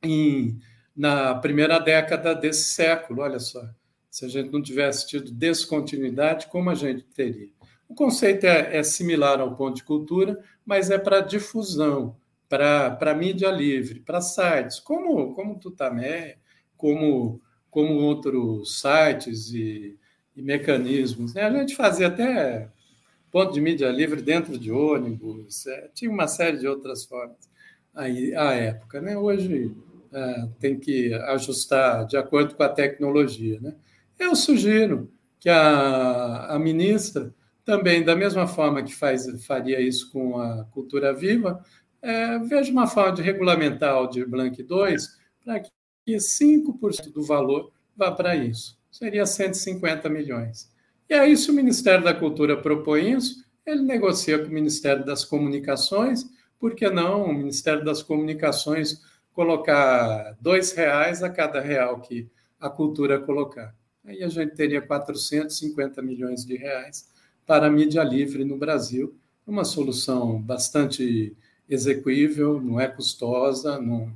em, 0.02 0.58
na 0.96 1.36
primeira 1.36 1.78
década 1.78 2.34
desse 2.34 2.74
século. 2.74 3.24
Olha 3.24 3.40
só, 3.40 3.62
se 4.10 4.24
a 4.24 4.30
gente 4.30 4.54
não 4.54 4.62
tivesse 4.62 5.06
tido 5.06 5.34
descontinuidade, 5.34 6.48
como 6.48 6.70
a 6.70 6.76
gente 6.76 7.04
teria? 7.14 7.50
O 7.90 7.94
conceito 7.94 8.46
é, 8.46 8.78
é 8.78 8.84
similar 8.84 9.42
ao 9.42 9.54
ponto 9.54 9.76
de 9.76 9.84
cultura, 9.84 10.42
mas 10.66 10.90
é 10.90 10.98
para 10.98 11.20
difusão, 11.20 12.16
para 12.50 13.16
mídia 13.16 13.50
livre, 13.50 14.00
para 14.00 14.22
sites, 14.22 14.80
como, 14.80 15.34
como 15.34 15.60
Tutamé, 15.60 16.38
como, 16.78 17.42
como 17.70 17.96
outros 17.96 18.80
sites 18.80 19.52
e, 19.52 19.98
e 20.36 20.42
mecanismos. 20.42 21.34
Né? 21.34 21.44
A 21.44 21.52
gente 21.52 21.76
fazia 21.76 22.08
até 22.08 22.70
ponto 23.32 23.54
de 23.54 23.60
mídia 23.60 23.90
livre 23.90 24.22
dentro 24.22 24.58
de 24.58 24.72
ônibus, 24.72 25.68
é, 25.68 25.90
tinha 25.94 26.10
uma 26.10 26.28
série 26.28 26.58
de 26.58 26.68
outras 26.68 27.04
formas 27.04 27.50
aí, 27.94 28.34
à 28.36 28.54
época. 28.54 29.02
Né? 29.02 29.18
Hoje 29.18 29.76
é, 30.14 30.48
tem 30.60 30.80
que 30.80 31.14
ajustar 31.14 32.06
de 32.06 32.16
acordo 32.16 32.56
com 32.56 32.64
a 32.64 32.70
tecnologia. 32.70 33.60
Né? 33.60 33.76
Eu 34.18 34.36
sugiro 34.36 35.12
que 35.40 35.50
a, 35.50 36.48
a 36.48 36.60
ministra 36.60 37.34
também, 37.66 38.04
da 38.04 38.16
mesma 38.16 38.48
forma 38.48 38.84
que 38.84 38.94
faz, 38.94 39.26
faria 39.46 39.82
isso 39.82 40.12
com 40.12 40.40
a 40.40 40.64
cultura 40.66 41.14
viva, 41.14 41.62
é, 42.06 42.38
veja 42.38 42.72
uma 42.72 42.86
forma 42.86 43.14
de 43.14 43.24
regulamentar 43.24 44.08
de 44.08 44.24
Blanc 44.24 44.62
2 44.62 45.18
para 45.44 45.60
que 45.60 45.72
5% 46.08 47.12
do 47.12 47.24
valor 47.24 47.72
vá 47.98 48.12
para 48.12 48.36
isso. 48.36 48.78
Seria 48.92 49.26
150 49.26 50.08
milhões. 50.08 50.72
E 51.10 51.16
aí, 51.16 51.36
se 51.36 51.50
o 51.50 51.54
Ministério 51.54 52.04
da 52.04 52.14
Cultura 52.14 52.56
propõe 52.56 53.14
isso, 53.14 53.44
ele 53.66 53.82
negocia 53.82 54.38
com 54.38 54.46
o 54.46 54.54
Ministério 54.54 55.04
das 55.04 55.26
Comunicações, 55.26 56.30
por 56.60 56.76
que 56.76 56.88
não 56.90 57.24
o 57.26 57.34
Ministério 57.34 57.84
das 57.84 58.04
Comunicações 58.04 59.02
colocar 59.34 60.38
dois 60.40 60.74
reais 60.74 61.24
a 61.24 61.30
cada 61.30 61.60
real 61.60 62.02
que 62.02 62.30
a 62.60 62.70
cultura 62.70 63.20
colocar? 63.20 63.76
Aí 64.06 64.24
a 64.24 64.30
gente 64.30 64.54
teria 64.56 64.82
450 64.82 66.04
milhões 66.04 66.46
de 66.46 66.56
reais 66.56 67.10
para 67.48 67.66
a 67.66 67.72
mídia 67.72 68.04
livre 68.04 68.46
no 68.46 68.58
Brasil. 68.58 69.16
Uma 69.46 69.66
solução 69.66 70.40
bastante 70.40 71.36
execuível, 71.70 72.62
não 72.62 72.80
é 72.80 72.88
custosa, 72.88 73.80
não, 73.80 74.12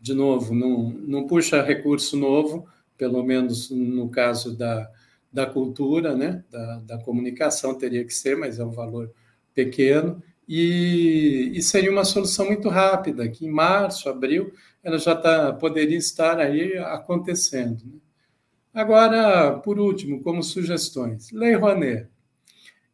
de 0.00 0.14
novo, 0.14 0.54
não, 0.54 0.90
não 0.90 1.26
puxa 1.26 1.62
recurso 1.62 2.16
novo, 2.16 2.66
pelo 2.96 3.22
menos 3.22 3.70
no 3.70 4.08
caso 4.08 4.56
da, 4.56 4.90
da 5.32 5.46
cultura, 5.46 6.14
né? 6.14 6.44
da, 6.50 6.76
da 6.80 6.98
comunicação 6.98 7.74
teria 7.74 8.04
que 8.04 8.12
ser, 8.12 8.36
mas 8.36 8.58
é 8.58 8.64
um 8.64 8.70
valor 8.70 9.12
pequeno, 9.54 10.22
e, 10.48 11.52
e, 11.54 11.62
seria 11.62 11.90
uma 11.90 12.04
solução 12.04 12.46
muito 12.46 12.68
rápida, 12.68 13.28
que 13.28 13.46
em 13.46 13.50
março, 13.50 14.08
abril, 14.08 14.52
ela 14.82 14.98
já 14.98 15.14
tá, 15.14 15.52
poderia 15.52 15.96
estar 15.96 16.38
aí 16.38 16.76
acontecendo. 16.78 17.84
Né? 17.84 17.98
Agora, 18.74 19.58
por 19.58 19.78
último, 19.78 20.22
como 20.22 20.42
sugestões, 20.42 21.30
Lei 21.30 21.54
Rouanet. 21.54 22.11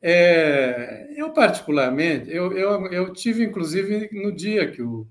É, 0.00 1.08
eu, 1.16 1.32
particularmente, 1.32 2.30
eu, 2.30 2.52
eu, 2.52 2.86
eu, 2.86 3.12
tive, 3.12 3.44
inclusive, 3.44 4.08
no 4.12 4.32
dia 4.32 4.70
que 4.70 4.80
o, 4.80 5.06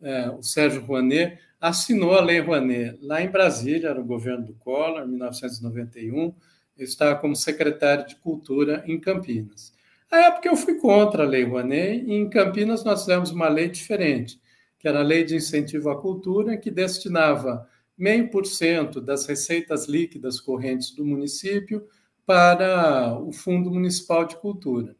é, 0.00 0.30
o 0.30 0.42
Sérgio 0.42 0.82
Rouanet 0.82 1.38
assinou 1.60 2.14
a 2.14 2.20
Lei 2.20 2.40
Rouanet, 2.40 2.98
lá 3.00 3.22
em 3.22 3.30
Brasília, 3.30 3.90
era 3.90 4.00
o 4.00 4.04
governo 4.04 4.46
do 4.46 4.54
Collor, 4.54 5.02
em 5.02 5.08
1991, 5.08 6.34
eu 6.76 6.84
estava 6.84 7.14
como 7.20 7.36
secretário 7.36 8.06
de 8.06 8.16
Cultura 8.16 8.82
em 8.86 8.98
Campinas. 8.98 9.72
Na 10.10 10.18
época, 10.26 10.48
eu 10.48 10.56
fui 10.56 10.74
contra 10.74 11.22
a 11.22 11.26
Lei 11.26 11.44
Rouanet, 11.44 12.04
e 12.04 12.12
em 12.12 12.28
Campinas 12.28 12.82
nós 12.82 13.02
fizemos 13.02 13.30
uma 13.30 13.48
lei 13.48 13.68
diferente, 13.68 14.40
que 14.78 14.88
era 14.88 14.98
a 14.98 15.04
Lei 15.04 15.22
de 15.22 15.36
Incentivo 15.36 15.88
à 15.88 16.00
Cultura, 16.00 16.56
que 16.56 16.70
destinava 16.70 17.68
meio 17.96 18.28
por 18.28 18.44
cento 18.44 19.00
das 19.00 19.26
receitas 19.26 19.86
líquidas 19.86 20.40
correntes 20.40 20.90
do 20.90 21.04
município 21.04 21.86
para 22.26 23.18
o 23.18 23.32
Fundo 23.32 23.70
Municipal 23.70 24.24
de 24.24 24.36
Cultura. 24.36 24.96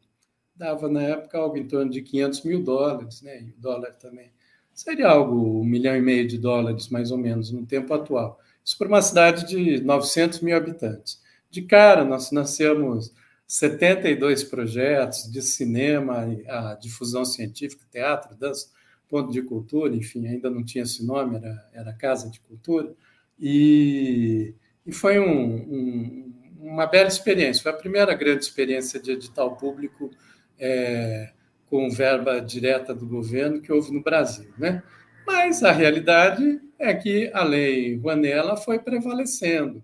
Dava, 0.55 0.87
na 0.87 1.01
época, 1.01 1.37
algo 1.37 1.57
em 1.57 1.67
torno 1.67 1.91
de 1.91 2.01
500 2.01 2.43
mil 2.43 2.63
dólares, 2.63 3.21
né? 3.21 3.41
e 3.41 3.51
o 3.51 3.61
dólar 3.61 3.93
também. 3.93 4.31
Seria 4.73 5.09
algo, 5.09 5.61
um 5.61 5.63
milhão 5.63 5.95
e 5.95 6.01
meio 6.01 6.27
de 6.27 6.37
dólares, 6.37 6.89
mais 6.89 7.11
ou 7.11 7.17
menos, 7.17 7.51
no 7.51 7.65
tempo 7.65 7.93
atual. 7.93 8.39
Isso 8.63 8.77
para 8.77 8.87
uma 8.87 9.01
cidade 9.01 9.47
de 9.47 9.81
900 9.81 10.41
mil 10.41 10.55
habitantes. 10.55 11.21
De 11.49 11.61
cara, 11.61 12.03
nós 12.03 12.31
nascemos 12.31 13.13
72 13.47 14.43
projetos 14.43 15.29
de 15.31 15.41
cinema, 15.41 16.25
a 16.47 16.75
difusão 16.75 17.23
científica, 17.23 17.85
teatro, 17.91 18.35
dança, 18.35 18.69
ponto 19.07 19.31
de 19.31 19.43
cultura, 19.43 19.95
enfim, 19.95 20.25
ainda 20.27 20.49
não 20.49 20.63
tinha 20.63 20.83
esse 20.83 21.05
nome, 21.05 21.35
era, 21.35 21.69
era 21.71 21.93
Casa 21.93 22.31
de 22.31 22.39
Cultura, 22.39 22.95
e, 23.39 24.55
e 24.83 24.91
foi 24.91 25.19
um, 25.19 25.55
um, 25.55 26.32
uma 26.63 26.85
bela 26.85 27.07
experiência. 27.07 27.61
Foi 27.61 27.71
a 27.71 27.75
primeira 27.75 28.13
grande 28.13 28.43
experiência 28.43 28.99
de 28.99 29.11
edital 29.11 29.55
público 29.55 30.09
é, 30.57 31.31
com 31.69 31.89
verba 31.89 32.39
direta 32.39 32.93
do 32.93 33.05
governo 33.05 33.61
que 33.61 33.71
houve 33.71 33.91
no 33.91 34.01
Brasil. 34.01 34.51
Né? 34.57 34.81
Mas 35.27 35.63
a 35.63 35.71
realidade 35.71 36.61
é 36.79 36.93
que 36.93 37.29
a 37.33 37.43
lei 37.43 37.97
Rouanella 37.97 38.55
foi 38.55 38.79
prevalecendo. 38.79 39.83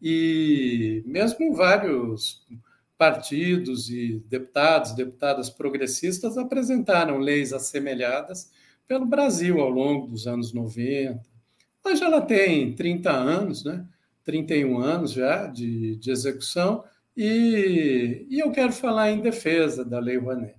E 0.00 1.02
mesmo 1.06 1.54
vários 1.54 2.46
partidos 2.96 3.90
e 3.90 4.22
deputados, 4.28 4.94
deputadas 4.94 5.50
progressistas 5.50 6.38
apresentaram 6.38 7.18
leis 7.18 7.52
assemelhadas 7.52 8.50
pelo 8.86 9.06
Brasil 9.06 9.60
ao 9.60 9.70
longo 9.70 10.06
dos 10.06 10.26
anos 10.26 10.52
90. 10.52 11.20
Hoje 11.84 12.02
ela 12.02 12.20
tem 12.20 12.74
30 12.74 13.10
anos, 13.10 13.64
né? 13.64 13.84
31 14.24 14.78
anos 14.78 15.12
já 15.12 15.46
de, 15.46 15.96
de 15.96 16.10
execução, 16.10 16.84
e, 17.16 18.26
e, 18.28 18.40
eu 18.40 18.50
quero 18.50 18.72
falar 18.72 19.10
em 19.10 19.20
defesa 19.20 19.84
da 19.84 20.00
Lei 20.00 20.16
Rouanet. 20.16 20.56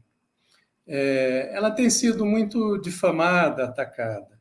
É, 0.88 1.50
ela 1.54 1.70
tem 1.70 1.90
sido 1.90 2.26
muito 2.26 2.78
difamada, 2.78 3.66
atacada, 3.66 4.40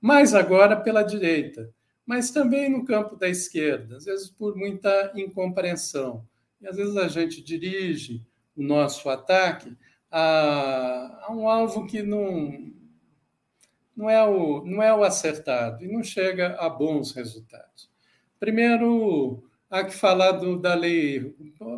mais 0.00 0.34
agora 0.34 0.76
pela 0.76 1.02
direita, 1.02 1.72
mas 2.04 2.30
também 2.30 2.68
no 2.68 2.84
campo 2.84 3.16
da 3.16 3.28
esquerda, 3.28 3.96
às 3.96 4.04
vezes 4.04 4.28
por 4.28 4.54
muita 4.56 5.12
incompreensão. 5.14 6.26
E 6.60 6.66
às 6.66 6.76
vezes 6.76 6.96
a 6.96 7.08
gente 7.08 7.42
dirige 7.42 8.26
o 8.54 8.62
nosso 8.62 9.08
ataque 9.08 9.74
a, 10.10 11.26
a 11.26 11.32
um 11.32 11.48
alvo 11.48 11.86
que 11.86 12.02
não, 12.02 12.72
não, 13.96 14.10
é 14.10 14.22
o, 14.22 14.64
não 14.64 14.82
é 14.82 14.94
o 14.94 15.02
acertado 15.02 15.82
e 15.82 15.90
não 15.90 16.02
chega 16.02 16.56
a 16.56 16.68
bons 16.68 17.12
resultados. 17.12 17.93
Primeiro, 18.44 19.42
há 19.70 19.84
que 19.84 19.94
falar 19.94 20.32
do, 20.32 20.60
da 20.60 20.74
lei. 20.74 21.34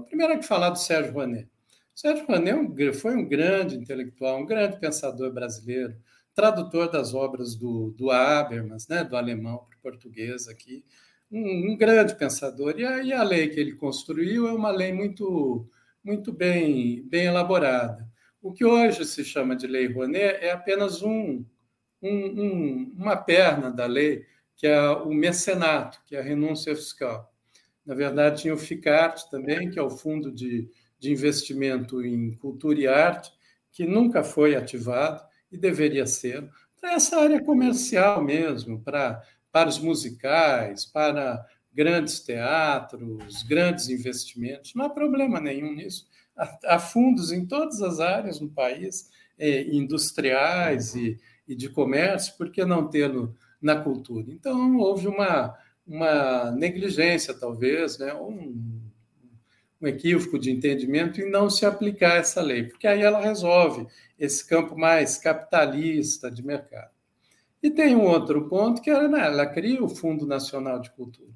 Primeiro, 0.08 0.32
há 0.32 0.36
que 0.36 0.44
falar 0.44 0.70
do 0.70 0.80
Sérgio 0.80 1.12
Rouanet. 1.12 1.48
Sérgio 1.94 2.26
Rouanet 2.26 2.82
é 2.82 2.92
foi 2.92 3.14
um 3.14 3.24
grande 3.24 3.76
intelectual, 3.76 4.40
um 4.40 4.44
grande 4.44 4.76
pensador 4.80 5.32
brasileiro, 5.32 5.94
tradutor 6.34 6.90
das 6.90 7.14
obras 7.14 7.54
do, 7.54 7.92
do 7.92 8.10
Habermas, 8.10 8.88
né, 8.88 9.04
do 9.04 9.16
alemão 9.16 9.58
para 9.58 9.78
o 9.78 9.80
português 9.80 10.48
aqui, 10.48 10.84
um, 11.30 11.70
um, 11.70 11.76
grande 11.76 12.16
pensador. 12.16 12.74
E 12.76 12.84
a, 12.84 13.00
e 13.00 13.12
a 13.12 13.22
lei 13.22 13.48
que 13.48 13.60
ele 13.60 13.76
construiu 13.76 14.48
é 14.48 14.52
uma 14.52 14.72
lei 14.72 14.92
muito, 14.92 15.70
muito 16.02 16.32
bem, 16.32 17.00
bem 17.06 17.26
elaborada. 17.26 18.04
O 18.42 18.52
que 18.52 18.64
hoje 18.64 19.04
se 19.04 19.24
chama 19.24 19.54
de 19.54 19.68
Lei 19.68 19.86
Rouanet 19.86 20.44
é 20.44 20.50
apenas 20.50 21.00
um, 21.00 21.44
um, 22.02 22.92
uma 22.98 23.16
perna 23.16 23.70
da 23.70 23.86
lei, 23.86 24.26
que 24.56 24.66
é 24.66 24.90
o 24.90 25.12
mecenato, 25.12 26.00
que 26.06 26.16
é 26.16 26.20
a 26.20 26.22
renúncia 26.22 26.74
fiscal. 26.74 27.32
Na 27.84 27.94
verdade, 27.94 28.42
tinha 28.42 28.54
o 28.54 28.58
FICART 28.58 29.30
também, 29.30 29.70
que 29.70 29.78
é 29.78 29.82
o 29.82 29.90
Fundo 29.90 30.32
de, 30.32 30.68
de 30.98 31.12
Investimento 31.12 32.04
em 32.04 32.34
Cultura 32.36 32.80
e 32.80 32.86
Arte, 32.86 33.30
que 33.70 33.84
nunca 33.84 34.24
foi 34.24 34.56
ativado 34.56 35.22
e 35.52 35.56
deveria 35.56 36.06
ser, 36.06 36.48
para 36.80 36.94
essa 36.94 37.20
área 37.20 37.42
comercial 37.42 38.22
mesmo, 38.22 38.80
para 38.80 39.22
para 39.56 39.70
os 39.70 39.78
musicais, 39.78 40.84
para 40.84 41.42
grandes 41.72 42.20
teatros, 42.20 43.42
grandes 43.44 43.88
investimentos. 43.88 44.74
Não 44.74 44.84
há 44.84 44.90
problema 44.90 45.40
nenhum 45.40 45.72
nisso. 45.72 46.06
Há, 46.62 46.78
fundos 46.78 47.32
em 47.32 47.46
todas 47.46 47.80
as 47.80 47.98
áreas 47.98 48.38
no 48.38 48.50
país, 48.50 49.08
é, 49.38 49.62
industriais 49.62 50.94
e, 50.94 51.18
e 51.48 51.54
de 51.54 51.70
comércio, 51.70 52.36
por 52.36 52.50
que 52.50 52.66
não 52.66 52.86
tê-lo 52.86 53.34
na 53.60 53.80
cultura? 53.80 54.30
Então, 54.30 54.76
houve 54.78 55.08
uma, 55.08 55.54
uma 55.86 56.50
negligência, 56.52 57.34
talvez, 57.34 57.98
né? 57.98 58.12
um, 58.14 58.80
um 59.80 59.86
equívoco 59.86 60.38
de 60.38 60.50
entendimento 60.50 61.20
em 61.20 61.30
não 61.30 61.50
se 61.50 61.66
aplicar 61.66 62.16
essa 62.16 62.40
lei, 62.40 62.64
porque 62.64 62.86
aí 62.86 63.02
ela 63.02 63.20
resolve 63.20 63.86
esse 64.18 64.46
campo 64.46 64.76
mais 64.76 65.18
capitalista 65.18 66.30
de 66.30 66.44
mercado. 66.44 66.90
E 67.62 67.70
tem 67.70 67.96
um 67.96 68.04
outro 68.04 68.48
ponto 68.48 68.80
que 68.80 68.90
ela, 68.90 69.08
né, 69.08 69.26
ela 69.26 69.46
cria 69.46 69.82
o 69.82 69.88
Fundo 69.88 70.26
Nacional 70.26 70.80
de 70.80 70.90
Cultura, 70.92 71.32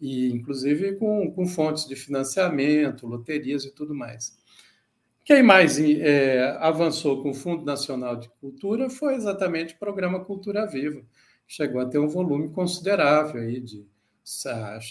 e 0.00 0.30
inclusive 0.32 0.96
com, 0.96 1.30
com 1.32 1.46
fontes 1.46 1.86
de 1.86 1.94
financiamento, 1.94 3.06
loterias 3.06 3.64
e 3.64 3.70
tudo 3.70 3.94
mais. 3.94 4.36
Quem 5.24 5.42
mais 5.42 5.78
é, 5.78 6.56
avançou 6.58 7.22
com 7.22 7.30
o 7.30 7.34
Fundo 7.34 7.64
Nacional 7.64 8.16
de 8.16 8.28
Cultura 8.40 8.90
foi 8.90 9.14
exatamente 9.14 9.74
o 9.74 9.78
programa 9.78 10.24
Cultura 10.24 10.66
Viva. 10.66 11.02
Chegou 11.46 11.80
a 11.80 11.86
ter 11.86 11.98
um 11.98 12.08
volume 12.08 12.48
considerável 12.50 13.42
aí 13.42 13.60
de 13.60 13.86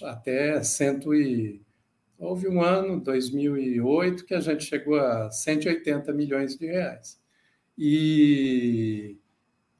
até 0.03 0.61
cento 0.61 1.13
e 1.13 1.61
houve 2.19 2.47
um 2.47 2.61
ano, 2.61 2.99
2008, 2.99 4.25
que 4.25 4.33
a 4.33 4.39
gente 4.39 4.63
chegou 4.63 4.99
a 4.99 5.31
180 5.31 6.13
milhões 6.13 6.55
de 6.55 6.67
reais. 6.67 7.19
E 7.77 9.17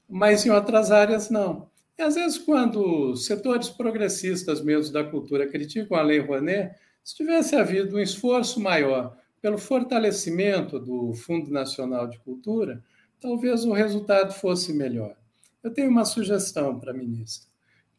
mas 0.10 0.46
em 0.46 0.50
outras 0.50 0.92
áreas 0.92 1.30
não. 1.30 1.70
E 1.98 2.02
às 2.02 2.16
vezes 2.16 2.38
quando 2.38 3.16
setores 3.16 3.70
progressistas 3.70 4.62
mesmo 4.62 4.92
da 4.92 5.04
cultura 5.04 5.48
criticam 5.48 5.98
a 5.98 6.02
Lei 6.02 6.20
Rouanet, 6.20 6.76
se 7.04 7.16
tivesse 7.16 7.56
havido 7.56 7.96
um 7.96 8.00
esforço 8.00 8.60
maior 8.60 9.18
pelo 9.42 9.58
fortalecimento 9.58 10.80
do 10.80 11.14
Fundo 11.14 11.50
Nacional 11.52 12.08
de 12.08 12.20
Cultura, 12.20 12.84
talvez 13.20 13.66
o 13.66 13.74
resultado 13.74 14.34
fosse 14.34 14.74
melhor. 14.74 15.16
Eu 15.64 15.72
tenho 15.72 15.90
uma 15.90 16.06
sugestão 16.06 16.80
para 16.80 16.92
a 16.92 16.94
ministra, 16.94 17.48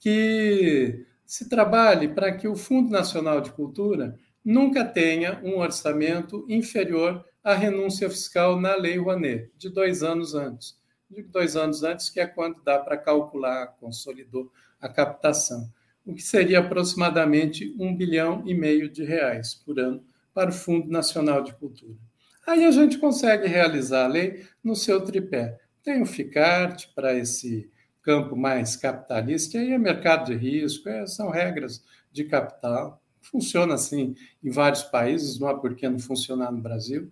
que 0.00 1.06
se 1.24 1.48
trabalhe 1.48 2.08
para 2.08 2.32
que 2.36 2.48
o 2.48 2.56
Fundo 2.56 2.90
Nacional 2.90 3.40
de 3.40 3.52
Cultura 3.52 4.18
nunca 4.44 4.84
tenha 4.84 5.40
um 5.44 5.58
orçamento 5.58 6.44
inferior 6.48 7.24
à 7.42 7.54
renúncia 7.54 8.10
fiscal 8.10 8.60
na 8.60 8.74
Lei 8.74 8.98
Rouanet, 8.98 9.50
de 9.56 9.68
dois 9.68 10.02
anos 10.02 10.34
antes. 10.34 10.76
De 11.08 11.22
dois 11.22 11.54
anos 11.54 11.84
antes, 11.84 12.10
que 12.10 12.18
é 12.18 12.26
quando 12.26 12.62
dá 12.64 12.78
para 12.78 12.96
calcular, 12.96 13.76
consolidou 13.78 14.50
a 14.80 14.88
captação, 14.88 15.70
o 16.04 16.14
que 16.14 16.22
seria 16.22 16.58
aproximadamente 16.58 17.74
um 17.78 17.96
bilhão 17.96 18.42
e 18.44 18.54
meio 18.54 18.90
de 18.90 19.04
reais 19.04 19.54
por 19.54 19.78
ano 19.78 20.04
para 20.34 20.50
o 20.50 20.52
Fundo 20.52 20.90
Nacional 20.90 21.42
de 21.42 21.52
Cultura. 21.52 21.96
Aí 22.44 22.64
a 22.64 22.72
gente 22.72 22.98
consegue 22.98 23.46
realizar 23.46 24.06
a 24.06 24.08
lei 24.08 24.44
no 24.64 24.74
seu 24.74 25.00
tripé. 25.00 25.60
Tem 25.82 26.02
o 26.02 26.06
FICART 26.06 26.88
para 26.94 27.14
esse 27.14 27.70
campo 28.02 28.36
mais 28.36 28.76
capitalista, 28.76 29.56
e 29.56 29.60
aí 29.60 29.72
é 29.72 29.78
mercado 29.78 30.26
de 30.26 30.34
risco, 30.34 30.88
é, 30.88 31.06
são 31.06 31.30
regras 31.30 31.84
de 32.12 32.24
capital. 32.24 33.00
Funciona 33.20 33.74
assim 33.74 34.14
em 34.42 34.50
vários 34.50 34.82
países, 34.82 35.38
não 35.38 35.48
há 35.48 35.58
por 35.58 35.74
que 35.74 35.88
não 35.88 35.98
funcionar 35.98 36.50
no 36.50 36.60
Brasil. 36.60 37.10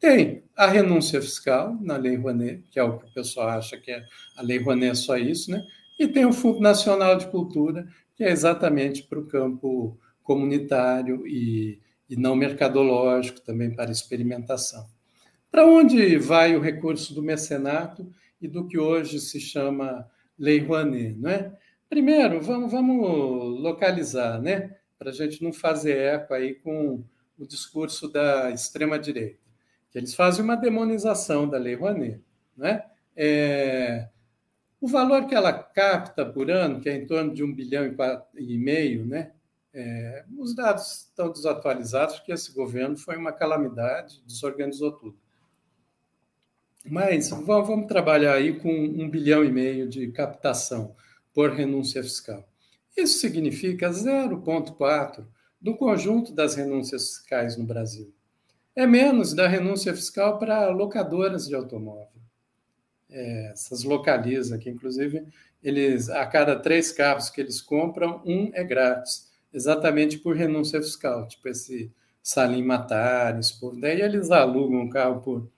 Tem 0.00 0.42
a 0.56 0.66
renúncia 0.66 1.20
fiscal 1.22 1.76
na 1.80 1.96
Lei 1.96 2.16
Rouanet, 2.16 2.64
que 2.70 2.78
é 2.78 2.82
o 2.82 2.98
que 2.98 3.06
o 3.06 3.14
pessoal 3.14 3.50
acha 3.50 3.76
que 3.76 3.90
é 3.92 4.04
a 4.36 4.42
Lei 4.42 4.58
Rouanet 4.58 4.92
é 4.92 4.94
só 4.94 5.16
isso, 5.16 5.50
né? 5.50 5.64
E 5.98 6.08
tem 6.08 6.24
o 6.24 6.32
Fundo 6.32 6.60
Nacional 6.60 7.16
de 7.16 7.28
Cultura, 7.28 7.86
que 8.16 8.24
é 8.24 8.30
exatamente 8.30 9.04
para 9.04 9.20
o 9.20 9.26
campo 9.26 9.96
comunitário 10.24 11.26
e 11.26 11.80
e 12.12 12.16
não 12.16 12.36
mercadológico, 12.36 13.40
também 13.40 13.74
para 13.74 13.90
experimentação. 13.90 14.86
Para 15.52 15.66
onde 15.66 16.16
vai 16.16 16.56
o 16.56 16.60
recurso 16.60 17.14
do 17.14 17.22
mecenato 17.22 18.10
e 18.40 18.48
do 18.48 18.66
que 18.66 18.78
hoje 18.78 19.20
se 19.20 19.38
chama 19.38 20.10
Lei 20.38 20.58
Rouanet? 20.58 21.14
É? 21.26 21.52
Primeiro, 21.90 22.40
vamos, 22.40 22.72
vamos 22.72 23.60
localizar, 23.60 24.40
né? 24.40 24.76
para 25.02 25.10
a 25.10 25.12
gente 25.12 25.42
não 25.42 25.52
fazer 25.52 25.98
eco 25.98 26.32
aí 26.32 26.54
com 26.54 27.04
o 27.36 27.44
discurso 27.44 28.08
da 28.08 28.50
extrema-direita, 28.52 29.40
que 29.90 29.98
eles 29.98 30.14
fazem 30.14 30.44
uma 30.44 30.56
demonização 30.56 31.48
da 31.48 31.58
Lei 31.58 31.74
Rouanet. 31.74 32.22
Né? 32.56 32.84
É, 33.16 34.08
o 34.80 34.86
valor 34.88 35.26
que 35.26 35.34
ela 35.34 35.52
capta 35.52 36.24
por 36.24 36.50
ano, 36.50 36.80
que 36.80 36.88
é 36.88 36.94
em 36.94 37.04
torno 37.04 37.34
de 37.34 37.44
um 37.44 37.52
bilhão 37.52 37.84
e 38.36 38.58
meio, 38.58 39.04
né? 39.04 39.32
É, 39.74 40.24
os 40.38 40.54
dados 40.54 41.08
estão 41.08 41.30
desatualizados, 41.30 42.16
porque 42.16 42.32
esse 42.32 42.54
governo 42.54 42.96
foi 42.96 43.16
uma 43.16 43.32
calamidade, 43.32 44.22
desorganizou 44.26 44.92
tudo. 44.92 45.16
Mas 46.84 47.30
vamos 47.30 47.86
trabalhar 47.86 48.34
aí 48.34 48.58
com 48.58 48.72
um 48.72 49.08
bilhão 49.08 49.44
e 49.44 49.50
meio 49.50 49.88
de 49.88 50.08
captação 50.08 50.94
por 51.32 51.50
renúncia 51.50 52.02
fiscal. 52.02 52.46
Isso 52.96 53.18
significa 53.18 53.90
0,4% 53.90 55.24
do 55.60 55.76
conjunto 55.76 56.32
das 56.32 56.56
renúncias 56.56 57.16
fiscais 57.16 57.56
no 57.56 57.64
Brasil. 57.64 58.12
É 58.74 58.86
menos 58.86 59.32
da 59.32 59.46
renúncia 59.46 59.94
fiscal 59.94 60.38
para 60.38 60.68
locadoras 60.70 61.46
de 61.46 61.54
automóvel. 61.54 62.08
É, 63.08 63.52
essas 63.52 63.84
localizam, 63.84 64.58
que 64.58 64.70
inclusive 64.70 65.24
eles, 65.62 66.08
a 66.08 66.26
cada 66.26 66.56
três 66.56 66.90
carros 66.90 67.30
que 67.30 67.40
eles 67.40 67.60
compram, 67.60 68.20
um 68.24 68.50
é 68.54 68.64
grátis 68.64 69.30
exatamente 69.52 70.18
por 70.18 70.34
renúncia 70.34 70.80
fiscal, 70.82 71.28
tipo 71.28 71.48
esse 71.48 71.92
Salim 72.22 72.62
Matares, 72.62 73.52
por... 73.52 73.78
daí 73.78 74.00
eles 74.00 74.30
alugam 74.30 74.84
o 74.84 74.90
carro 74.90 75.20
por 75.20 75.48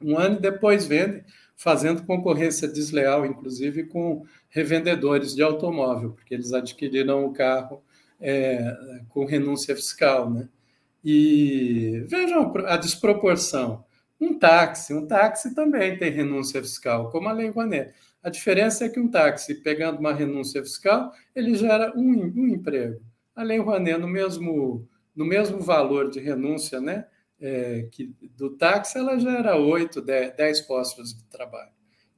um 0.00 0.18
ano 0.18 0.40
depois 0.40 0.86
vendem, 0.86 1.24
fazendo 1.56 2.04
concorrência 2.04 2.68
desleal, 2.68 3.24
inclusive 3.24 3.84
com 3.84 4.24
revendedores 4.48 5.34
de 5.34 5.42
automóvel, 5.42 6.12
porque 6.12 6.34
eles 6.34 6.52
adquiriram 6.52 7.24
o 7.24 7.32
carro 7.32 7.82
é, 8.20 8.76
com 9.08 9.24
renúncia 9.24 9.74
fiscal, 9.74 10.30
né? 10.30 10.48
E 11.04 12.04
vejam 12.08 12.52
a 12.66 12.76
desproporção. 12.76 13.84
Um 14.20 14.38
táxi, 14.38 14.92
um 14.92 15.06
táxi 15.06 15.54
também 15.54 15.96
tem 15.96 16.10
renúncia 16.10 16.60
fiscal, 16.60 17.10
como 17.10 17.28
a 17.28 17.32
Lei 17.32 17.48
Rouanet. 17.48 17.92
A 18.22 18.30
diferença 18.30 18.84
é 18.84 18.88
que 18.88 18.98
um 18.98 19.08
táxi, 19.08 19.54
pegando 19.54 20.00
uma 20.00 20.12
renúncia 20.12 20.62
fiscal, 20.62 21.12
ele 21.34 21.54
gera 21.54 21.92
um, 21.96 22.32
um 22.34 22.48
emprego 22.48 23.00
a 23.36 23.42
Lei 23.42 23.58
Rouanet, 23.58 23.98
no 23.98 24.08
mesmo, 24.08 24.88
no 25.14 25.26
mesmo 25.26 25.60
valor 25.60 26.10
de 26.10 26.18
renúncia 26.18 26.80
né, 26.80 27.06
é, 27.40 27.88
que 27.90 28.14
do 28.36 28.50
táxi, 28.56 28.98
ela 28.98 29.18
gera 29.18 29.56
8, 29.56 30.00
10, 30.00 30.36
10 30.36 30.60
postos 30.62 31.14
de 31.14 31.24
trabalho. 31.24 31.70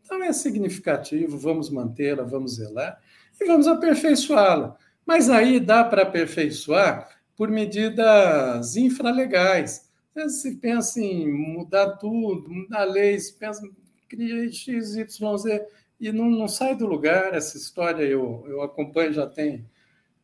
Então 0.02 0.22
é 0.22 0.33
significativo, 0.33 1.37
vamos 1.37 1.70
mantê-la, 1.70 2.22
vamos 2.22 2.57
zelar 2.57 3.00
e 3.40 3.44
vamos 3.44 3.66
aperfeiçoá-la. 3.66 4.76
Mas 5.04 5.28
aí 5.28 5.61
dá 5.61 5.85
para 5.85 6.02
aperfeiçoar 6.02 7.09
por 7.37 7.50
medidas 7.50 8.76
infralegais. 8.76 9.88
Se 10.28 10.57
pensa 10.57 11.00
em 11.00 11.31
mudar 11.31 11.96
tudo, 11.96 12.48
mudar 12.48 12.85
leis, 12.85 13.31
pensa, 13.31 13.62
cria 14.09 14.50
X, 14.50 14.96
Y, 14.96 15.37
Z, 15.38 15.66
e 16.00 16.11
não, 16.11 16.28
não 16.28 16.48
sai 16.48 16.74
do 16.74 16.87
lugar. 16.87 17.35
Essa 17.35 17.57
história 17.57 18.02
eu, 18.02 18.44
eu 18.48 18.62
acompanho 18.62 19.12
já 19.12 19.26
tem 19.26 19.64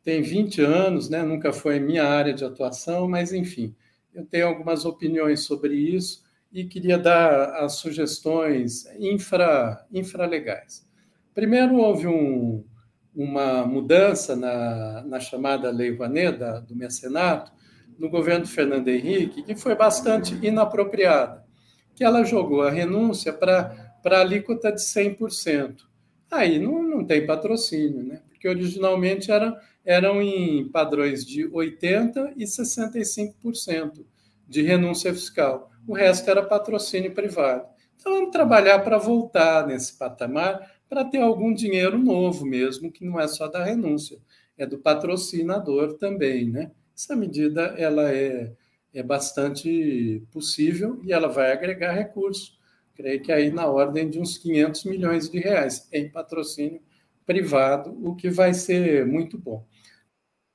tem 0.05 0.21
20 0.21 0.61
anos, 0.61 1.09
né? 1.09 1.23
nunca 1.23 1.51
foi 1.51 1.79
minha 1.79 2.03
área 2.03 2.31
de 2.31 2.45
atuação, 2.45 3.09
mas 3.09 3.33
enfim, 3.33 3.75
eu 4.15 4.25
tenho 4.25 4.47
algumas 4.47 4.85
opiniões 4.85 5.41
sobre 5.41 5.75
isso 5.75 6.23
e 6.51 6.63
queria 6.63 6.97
dar 6.97 7.63
as 7.63 7.73
sugestões 7.73 8.85
infra, 8.97 9.85
infralegais. 9.91 10.87
Primeiro, 11.33 11.75
houve 11.75 12.07
um, 12.07 12.63
uma 13.13 13.65
mudança 13.65 14.35
na, 14.35 15.03
na 15.05 15.19
chamada 15.19 15.69
Lei 15.69 15.93
Rouanet, 15.93 16.37
do 16.65 16.75
mecenato, 16.75 17.51
no 17.99 18.09
governo 18.09 18.45
Fernando 18.45 18.87
Henrique, 18.87 19.43
que 19.43 19.55
foi 19.55 19.75
bastante 19.75 20.33
inapropriada, 20.41 21.43
que 21.93 22.03
ela 22.03 22.23
jogou 22.23 22.61
a 22.61 22.71
renúncia 22.71 23.33
para 23.33 23.93
a 24.05 24.19
alíquota 24.19 24.71
de 24.71 24.81
100%. 24.81 25.81
Aí 26.31 26.57
não, 26.57 26.83
não 26.83 27.05
tem 27.05 27.25
patrocínio, 27.25 28.03
né? 28.03 28.21
Originalmente 28.47 29.31
era 29.31 29.59
eram 29.85 30.21
em 30.21 30.67
padrões 30.69 31.23
de 31.23 31.47
80% 31.47 32.33
e 32.35 32.43
65% 32.43 34.03
de 34.47 34.61
renúncia 34.63 35.13
fiscal. 35.13 35.69
O 35.87 35.93
resto 35.93 36.29
era 36.29 36.41
patrocínio 36.41 37.13
privado. 37.13 37.67
Então, 37.95 38.13
vamos 38.13 38.31
trabalhar 38.31 38.79
para 38.79 38.97
voltar 38.97 39.67
nesse 39.67 39.97
patamar, 39.97 40.73
para 40.89 41.05
ter 41.05 41.19
algum 41.19 41.53
dinheiro 41.53 41.97
novo 41.99 42.45
mesmo, 42.45 42.91
que 42.91 43.05
não 43.05 43.19
é 43.19 43.27
só 43.27 43.47
da 43.47 43.63
renúncia, 43.63 44.17
é 44.57 44.65
do 44.65 44.79
patrocinador 44.79 45.93
também. 45.97 46.49
Né? 46.49 46.71
Essa 46.95 47.15
medida 47.15 47.75
ela 47.77 48.11
é, 48.11 48.51
é 48.93 49.03
bastante 49.03 50.23
possível 50.31 50.99
e 51.03 51.13
ela 51.13 51.27
vai 51.27 51.51
agregar 51.51 51.93
recursos. 51.93 52.57
Creio 52.95 53.21
que 53.21 53.31
aí 53.31 53.51
na 53.51 53.67
ordem 53.67 54.09
de 54.09 54.19
uns 54.19 54.37
500 54.37 54.83
milhões 54.85 55.29
de 55.29 55.39
reais 55.39 55.87
em 55.91 56.09
patrocínio 56.09 56.81
privado, 57.25 57.97
o 58.03 58.15
que 58.15 58.29
vai 58.29 58.53
ser 58.53 59.05
muito 59.05 59.37
bom. 59.37 59.65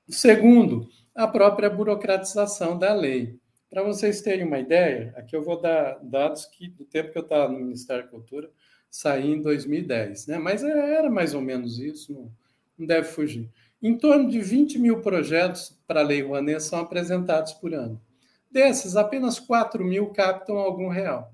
Segundo, 0.08 0.88
a 1.14 1.26
própria 1.26 1.68
burocratização 1.68 2.78
da 2.78 2.94
lei. 2.94 3.38
Para 3.68 3.82
vocês 3.82 4.20
terem 4.20 4.46
uma 4.46 4.58
ideia, 4.58 5.12
aqui 5.16 5.36
eu 5.36 5.42
vou 5.42 5.60
dar 5.60 5.98
dados 6.02 6.46
que 6.46 6.68
do 6.68 6.84
tempo 6.84 7.12
que 7.12 7.18
eu 7.18 7.22
estava 7.22 7.52
no 7.52 7.60
Ministério 7.60 8.04
da 8.04 8.10
Cultura, 8.10 8.50
saí 8.90 9.30
em 9.30 9.40
2010, 9.40 10.26
né? 10.26 10.38
mas 10.38 10.64
é, 10.64 10.94
era 10.94 11.08
mais 11.08 11.34
ou 11.34 11.40
menos 11.40 11.78
isso, 11.78 12.12
não, 12.12 12.32
não 12.76 12.86
deve 12.86 13.06
fugir. 13.06 13.48
Em 13.80 13.96
torno 13.96 14.28
de 14.28 14.40
20 14.40 14.78
mil 14.78 15.00
projetos 15.00 15.78
para 15.86 16.00
a 16.00 16.02
Lei 16.02 16.22
Rouanet 16.22 16.60
são 16.62 16.80
apresentados 16.80 17.52
por 17.52 17.72
ano. 17.72 18.00
Desses, 18.50 18.96
apenas 18.96 19.38
4 19.38 19.84
mil 19.84 20.08
captam 20.08 20.58
algum 20.58 20.88
real. 20.88 21.32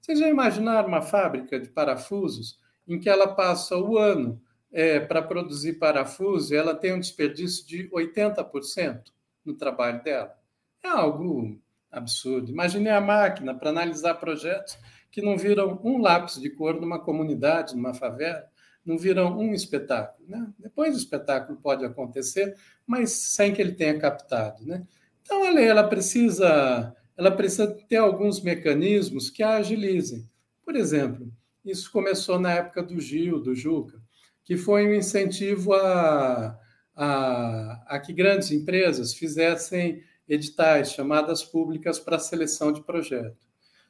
Vocês 0.00 0.18
já 0.18 0.28
imaginaram 0.28 0.88
uma 0.88 1.00
fábrica 1.00 1.58
de 1.58 1.68
parafusos 1.68 2.58
em 2.86 2.98
que 2.98 3.08
ela 3.08 3.34
passa 3.34 3.76
o 3.76 3.96
ano 3.96 4.40
é, 4.76 5.00
para 5.00 5.22
produzir 5.22 5.78
parafuso 5.78 6.54
ela 6.54 6.74
tem 6.74 6.92
um 6.92 7.00
desperdício 7.00 7.66
de 7.66 7.88
80% 7.88 9.04
no 9.42 9.54
trabalho 9.54 10.02
dela? 10.02 10.38
É 10.84 10.88
algo 10.88 11.58
absurdo. 11.90 12.52
Imagine 12.52 12.90
a 12.90 13.00
máquina 13.00 13.54
para 13.54 13.70
analisar 13.70 14.16
projetos 14.16 14.76
que 15.10 15.22
não 15.22 15.38
viram 15.38 15.80
um 15.82 15.96
lápis 15.96 16.38
de 16.38 16.50
cor 16.50 16.78
numa 16.78 16.98
comunidade, 16.98 17.74
numa 17.74 17.94
favela, 17.94 18.44
não 18.84 18.98
viram 18.98 19.38
um 19.38 19.54
espetáculo. 19.54 20.28
Né? 20.28 20.46
Depois 20.58 20.94
o 20.94 20.98
espetáculo 20.98 21.58
pode 21.58 21.82
acontecer, 21.82 22.54
mas 22.86 23.12
sem 23.12 23.54
que 23.54 23.62
ele 23.62 23.72
tenha 23.72 23.98
captado. 23.98 24.62
Né? 24.66 24.86
Então 25.22 25.42
a 25.46 25.50
lei 25.52 25.64
ela 25.64 25.88
precisa, 25.88 26.94
ela 27.16 27.30
precisa 27.30 27.66
ter 27.88 27.96
alguns 27.96 28.42
mecanismos 28.42 29.30
que 29.30 29.42
a 29.42 29.56
agilizem. 29.56 30.28
Por 30.62 30.76
exemplo, 30.76 31.32
isso 31.64 31.90
começou 31.90 32.38
na 32.38 32.52
época 32.52 32.82
do 32.82 33.00
Gil, 33.00 33.40
do 33.40 33.54
Juca, 33.54 34.04
que 34.46 34.56
foi 34.56 34.86
um 34.86 34.94
incentivo 34.94 35.74
a, 35.74 36.56
a, 36.94 37.82
a 37.84 37.98
que 37.98 38.12
grandes 38.12 38.52
empresas 38.52 39.12
fizessem 39.12 40.00
editais, 40.28 40.92
chamadas 40.92 41.42
públicas 41.42 41.98
para 41.98 42.18
seleção 42.20 42.72
de 42.72 42.80
projeto. 42.84 43.36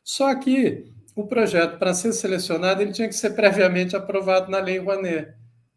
Só 0.03 0.35
que 0.35 0.91
o 1.15 1.27
projeto, 1.27 1.79
para 1.79 1.93
ser 1.93 2.15
selecionado, 2.15 2.81
ele 2.81 2.93
tinha 2.93 3.07
que 3.07 3.15
ser 3.15 3.31
previamente 3.31 3.95
aprovado 3.95 4.51
na 4.51 4.59
Lei 4.59 4.79
Rouanet, 4.79 5.35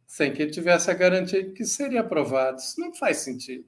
sem 0.08 0.32
que 0.32 0.42
ele 0.42 0.52
tivesse 0.52 0.90
a 0.90 0.94
garantia 0.94 1.44
de 1.44 1.52
que 1.52 1.66
seria 1.66 2.00
aprovado. 2.00 2.58
Isso 2.58 2.80
não 2.80 2.94
faz 2.94 3.18
sentido. 3.18 3.66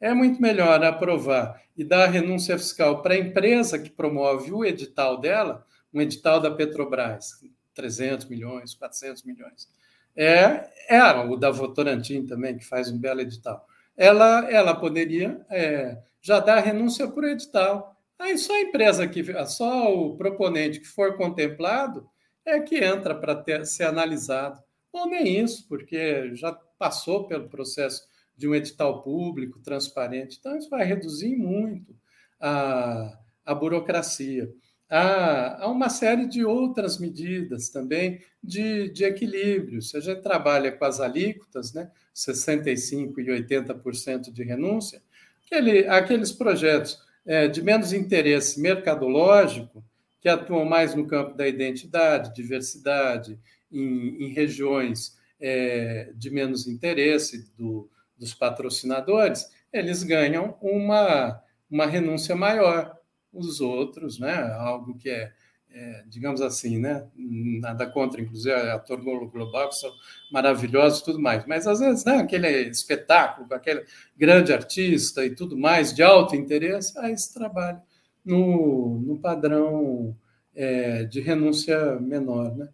É 0.00 0.14
muito 0.14 0.40
melhor 0.40 0.82
aprovar 0.82 1.62
e 1.76 1.84
dar 1.84 2.04
a 2.04 2.10
renúncia 2.10 2.56
fiscal 2.56 3.02
para 3.02 3.14
a 3.14 3.18
empresa 3.18 3.78
que 3.78 3.90
promove 3.90 4.50
o 4.50 4.64
edital 4.64 5.20
dela, 5.20 5.66
um 5.92 6.00
edital 6.00 6.40
da 6.40 6.50
Petrobras, 6.50 7.32
300 7.74 8.26
milhões, 8.26 8.74
400 8.74 9.24
milhões. 9.24 9.68
É, 10.16 10.68
é 10.88 11.02
o 11.24 11.36
da 11.36 11.50
Votorantim 11.50 12.26
também, 12.26 12.56
que 12.56 12.64
faz 12.64 12.90
um 12.90 12.98
belo 12.98 13.20
edital. 13.20 13.66
Ela, 13.96 14.50
ela 14.50 14.74
poderia 14.74 15.44
é, 15.50 15.98
já 16.20 16.40
dar 16.40 16.60
renúncia 16.60 17.08
por 17.08 17.24
edital 17.24 17.98
Aí 18.18 18.36
só 18.36 18.52
a 18.52 18.62
empresa 18.62 19.06
que, 19.06 19.24
só 19.46 19.94
o 19.94 20.16
proponente 20.16 20.80
que 20.80 20.88
for 20.88 21.16
contemplado 21.16 22.08
é 22.44 22.58
que 22.60 22.82
entra 22.82 23.14
para 23.14 23.64
ser 23.64 23.84
analisado. 23.84 24.60
Ou 24.92 25.06
nem 25.06 25.40
isso, 25.40 25.66
porque 25.68 26.34
já 26.34 26.52
passou 26.78 27.28
pelo 27.28 27.48
processo 27.48 28.08
de 28.36 28.48
um 28.48 28.54
edital 28.54 29.02
público, 29.02 29.60
transparente. 29.60 30.36
Então, 30.38 30.56
isso 30.56 30.68
vai 30.68 30.84
reduzir 30.84 31.36
muito 31.36 31.94
a, 32.40 33.16
a 33.44 33.54
burocracia. 33.54 34.52
Há, 34.90 35.64
há 35.64 35.68
uma 35.68 35.88
série 35.88 36.26
de 36.26 36.44
outras 36.44 36.98
medidas 36.98 37.68
também 37.68 38.20
de, 38.42 38.90
de 38.90 39.04
equilíbrio. 39.04 39.82
Se 39.82 39.96
a 39.96 40.00
gente 40.00 40.22
trabalha 40.22 40.72
com 40.72 40.84
as 40.84 41.00
alíquotas, 41.00 41.72
né, 41.74 41.90
65% 42.14 43.18
e 43.18 43.24
80% 43.24 44.32
de 44.32 44.42
renúncia, 44.42 45.02
aquele, 45.44 45.86
aqueles 45.86 46.32
projetos 46.32 46.98
é, 47.26 47.48
de 47.48 47.62
menos 47.62 47.92
interesse 47.92 48.60
mercadológico, 48.60 49.84
que 50.20 50.28
atuam 50.28 50.64
mais 50.64 50.94
no 50.94 51.06
campo 51.06 51.36
da 51.36 51.46
identidade, 51.46 52.34
diversidade, 52.34 53.38
em, 53.70 54.24
em 54.24 54.32
regiões 54.32 55.16
é, 55.40 56.10
de 56.14 56.30
menos 56.30 56.66
interesse 56.66 57.50
do, 57.56 57.88
dos 58.18 58.34
patrocinadores, 58.34 59.46
eles 59.72 60.02
ganham 60.02 60.56
uma, 60.60 61.40
uma 61.70 61.86
renúncia 61.86 62.34
maior. 62.34 62.97
Os 63.32 63.60
outros, 63.60 64.18
né, 64.18 64.34
algo 64.54 64.96
que 64.96 65.10
é 65.10 65.32
é, 65.70 66.04
digamos 66.08 66.40
assim, 66.40 66.78
né? 66.78 67.06
Nada 67.16 67.86
contra, 67.86 68.20
inclusive, 68.20 68.54
ator 68.54 69.00
global, 69.00 69.68
que 69.68 69.76
são 69.76 69.92
maravilhosos 70.32 71.00
e 71.00 71.04
tudo 71.04 71.20
mais. 71.20 71.44
Mas, 71.46 71.66
às 71.66 71.80
vezes, 71.80 72.04
né, 72.04 72.16
aquele 72.16 72.48
espetáculo, 72.68 73.52
aquele 73.52 73.84
grande 74.16 74.52
artista 74.52 75.24
e 75.24 75.34
tudo 75.34 75.56
mais, 75.56 75.92
de 75.92 76.02
alto 76.02 76.34
interesse, 76.34 76.98
aí 76.98 77.16
se 77.16 77.32
trabalha 77.34 77.82
no, 78.24 79.00
no 79.00 79.18
padrão 79.18 80.16
é, 80.54 81.04
de 81.04 81.20
renúncia 81.20 81.98
menor, 82.00 82.56
né? 82.56 82.68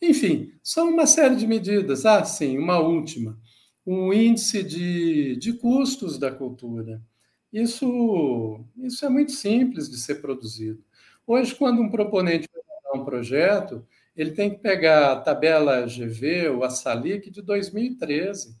Enfim, 0.00 0.52
são 0.62 0.90
uma 0.90 1.06
série 1.06 1.36
de 1.36 1.46
medidas. 1.46 2.04
Ah, 2.06 2.24
sim, 2.24 2.58
uma 2.58 2.78
última. 2.78 3.38
O 3.84 4.12
índice 4.12 4.62
de, 4.62 5.36
de 5.36 5.52
custos 5.54 6.18
da 6.18 6.30
cultura. 6.30 7.00
Isso, 7.56 8.60
isso 8.76 9.06
é 9.06 9.08
muito 9.08 9.32
simples 9.32 9.88
de 9.88 9.96
ser 9.96 10.16
produzido. 10.16 10.84
Hoje, 11.26 11.54
quando 11.54 11.80
um 11.80 11.90
proponente 11.90 12.46
vai 12.52 13.00
um 13.00 13.02
projeto, 13.02 13.82
ele 14.14 14.32
tem 14.32 14.50
que 14.50 14.58
pegar 14.58 15.12
a 15.12 15.20
tabela 15.20 15.86
GV 15.86 16.50
ou 16.50 16.64
a 16.64 16.68
Salic 16.68 17.30
de 17.30 17.40
2013, 17.40 18.54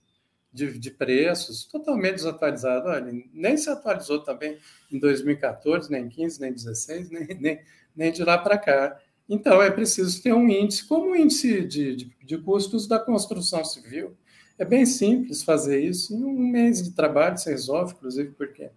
de, 0.50 0.78
de 0.78 0.90
preços, 0.90 1.66
totalmente 1.66 2.14
desatualizado. 2.14 2.88
Olha, 2.88 3.12
nem 3.34 3.58
se 3.58 3.68
atualizou 3.68 4.24
também 4.24 4.56
em 4.90 4.98
2014, 4.98 5.90
nem 5.90 6.08
15, 6.08 6.40
nem 6.40 6.54
16, 6.54 7.10
nem, 7.10 7.26
nem, 7.38 7.60
nem 7.94 8.10
de 8.10 8.24
lá 8.24 8.38
para 8.38 8.56
cá. 8.56 8.98
Então, 9.28 9.60
é 9.60 9.70
preciso 9.70 10.22
ter 10.22 10.32
um 10.32 10.48
índice, 10.48 10.88
como 10.88 11.10
o 11.10 11.16
índice 11.16 11.66
de, 11.66 11.96
de, 11.96 12.16
de, 12.24 12.38
custos 12.38 12.86
da 12.88 12.98
construção 12.98 13.62
civil. 13.62 14.16
É 14.56 14.64
bem 14.64 14.86
simples 14.86 15.42
fazer 15.42 15.84
isso. 15.84 16.14
Em 16.14 16.24
um 16.24 16.48
mês 16.48 16.82
de 16.82 16.92
trabalho 16.92 17.36
você 17.36 17.50
resolve, 17.50 17.92
inclusive, 17.92 18.30
porque 18.30 18.70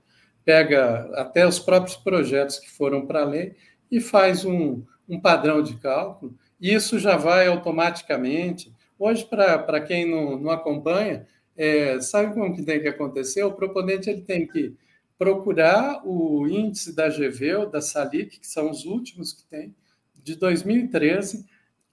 pega 0.50 1.12
até 1.14 1.48
os 1.48 1.60
próprios 1.60 1.96
projetos 1.96 2.58
que 2.58 2.72
foram 2.72 3.06
para 3.06 3.22
a 3.22 3.26
lei 3.26 3.56
e 3.92 4.02
faz 4.02 4.44
um, 4.44 4.82
um 5.08 5.20
padrão 5.20 5.62
de 5.62 5.76
cálculo, 5.78 6.36
e 6.60 6.74
isso 6.74 6.98
já 6.98 7.16
vai 7.16 7.46
automaticamente. 7.46 8.74
Hoje, 8.98 9.24
para 9.28 9.80
quem 9.80 10.10
não, 10.10 10.40
não 10.40 10.50
acompanha, 10.50 11.28
é, 11.56 12.02
sabe 12.02 12.34
como 12.34 12.56
que 12.56 12.64
tem 12.64 12.82
que 12.82 12.88
acontecer? 12.88 13.44
O 13.44 13.54
proponente 13.54 14.10
ele 14.10 14.22
tem 14.22 14.48
que 14.48 14.74
procurar 15.20 16.02
o 16.04 16.48
índice 16.48 16.96
da 16.96 17.10
GV 17.10 17.54
ou 17.54 17.70
da 17.70 17.80
Salic, 17.80 18.40
que 18.40 18.48
são 18.48 18.72
os 18.72 18.86
últimos 18.86 19.32
que 19.32 19.46
tem, 19.46 19.76
de 20.16 20.36
2013, 20.36 21.46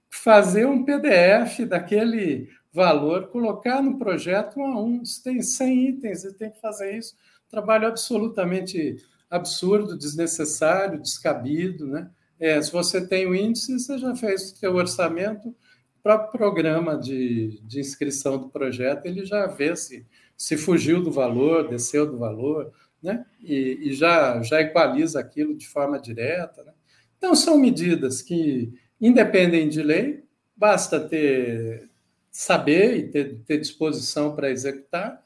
fazer 0.09 0.64
um 0.64 0.83
PDF 0.83 1.61
daquele 1.69 2.49
valor, 2.73 3.29
colocar 3.29 3.83
no 3.83 3.99
projeto 3.99 4.59
um 4.61 4.64
a 4.64 4.81
um. 4.81 5.05
Se 5.05 5.23
tem 5.23 5.42
100 5.42 5.88
itens, 5.88 6.25
ele 6.25 6.35
tem 6.35 6.51
que 6.51 6.59
fazer 6.59 6.97
isso. 6.97 7.14
Trabalho 7.57 7.88
absolutamente 7.88 9.03
absurdo, 9.31 9.97
desnecessário, 9.97 11.01
descabido. 11.01 11.87
Né? 11.87 12.11
É, 12.38 12.61
se 12.61 12.71
você 12.71 13.07
tem 13.07 13.27
o 13.27 13.35
índice, 13.35 13.81
você 13.81 13.97
já 13.97 14.14
fez 14.14 14.53
o 14.53 14.57
seu 14.59 14.75
orçamento, 14.75 15.57
o 16.05 16.19
programa 16.29 16.99
de, 16.99 17.59
de 17.62 17.81
inscrição 17.81 18.37
do 18.37 18.51
projeto, 18.51 19.07
ele 19.07 19.25
já 19.25 19.47
vê 19.47 19.75
se, 19.75 20.07
se 20.37 20.59
fugiu 20.59 21.03
do 21.03 21.11
valor, 21.11 21.66
desceu 21.66 22.05
do 22.05 22.19
valor, 22.19 22.71
né? 23.03 23.25
e, 23.40 23.79
e 23.85 23.95
já, 23.95 24.42
já 24.42 24.61
equaliza 24.61 25.19
aquilo 25.19 25.57
de 25.57 25.66
forma 25.66 25.99
direta. 25.99 26.62
Né? 26.62 26.75
Então, 27.16 27.35
são 27.35 27.57
medidas 27.57 28.21
que 28.21 28.71
independem 29.01 29.66
de 29.66 29.83
lei, 29.83 30.25
basta 30.55 31.01
ter 31.01 31.88
saber 32.31 32.99
e 32.99 33.09
ter, 33.09 33.38
ter 33.47 33.59
disposição 33.59 34.37
para 34.37 34.51
executar. 34.51 35.25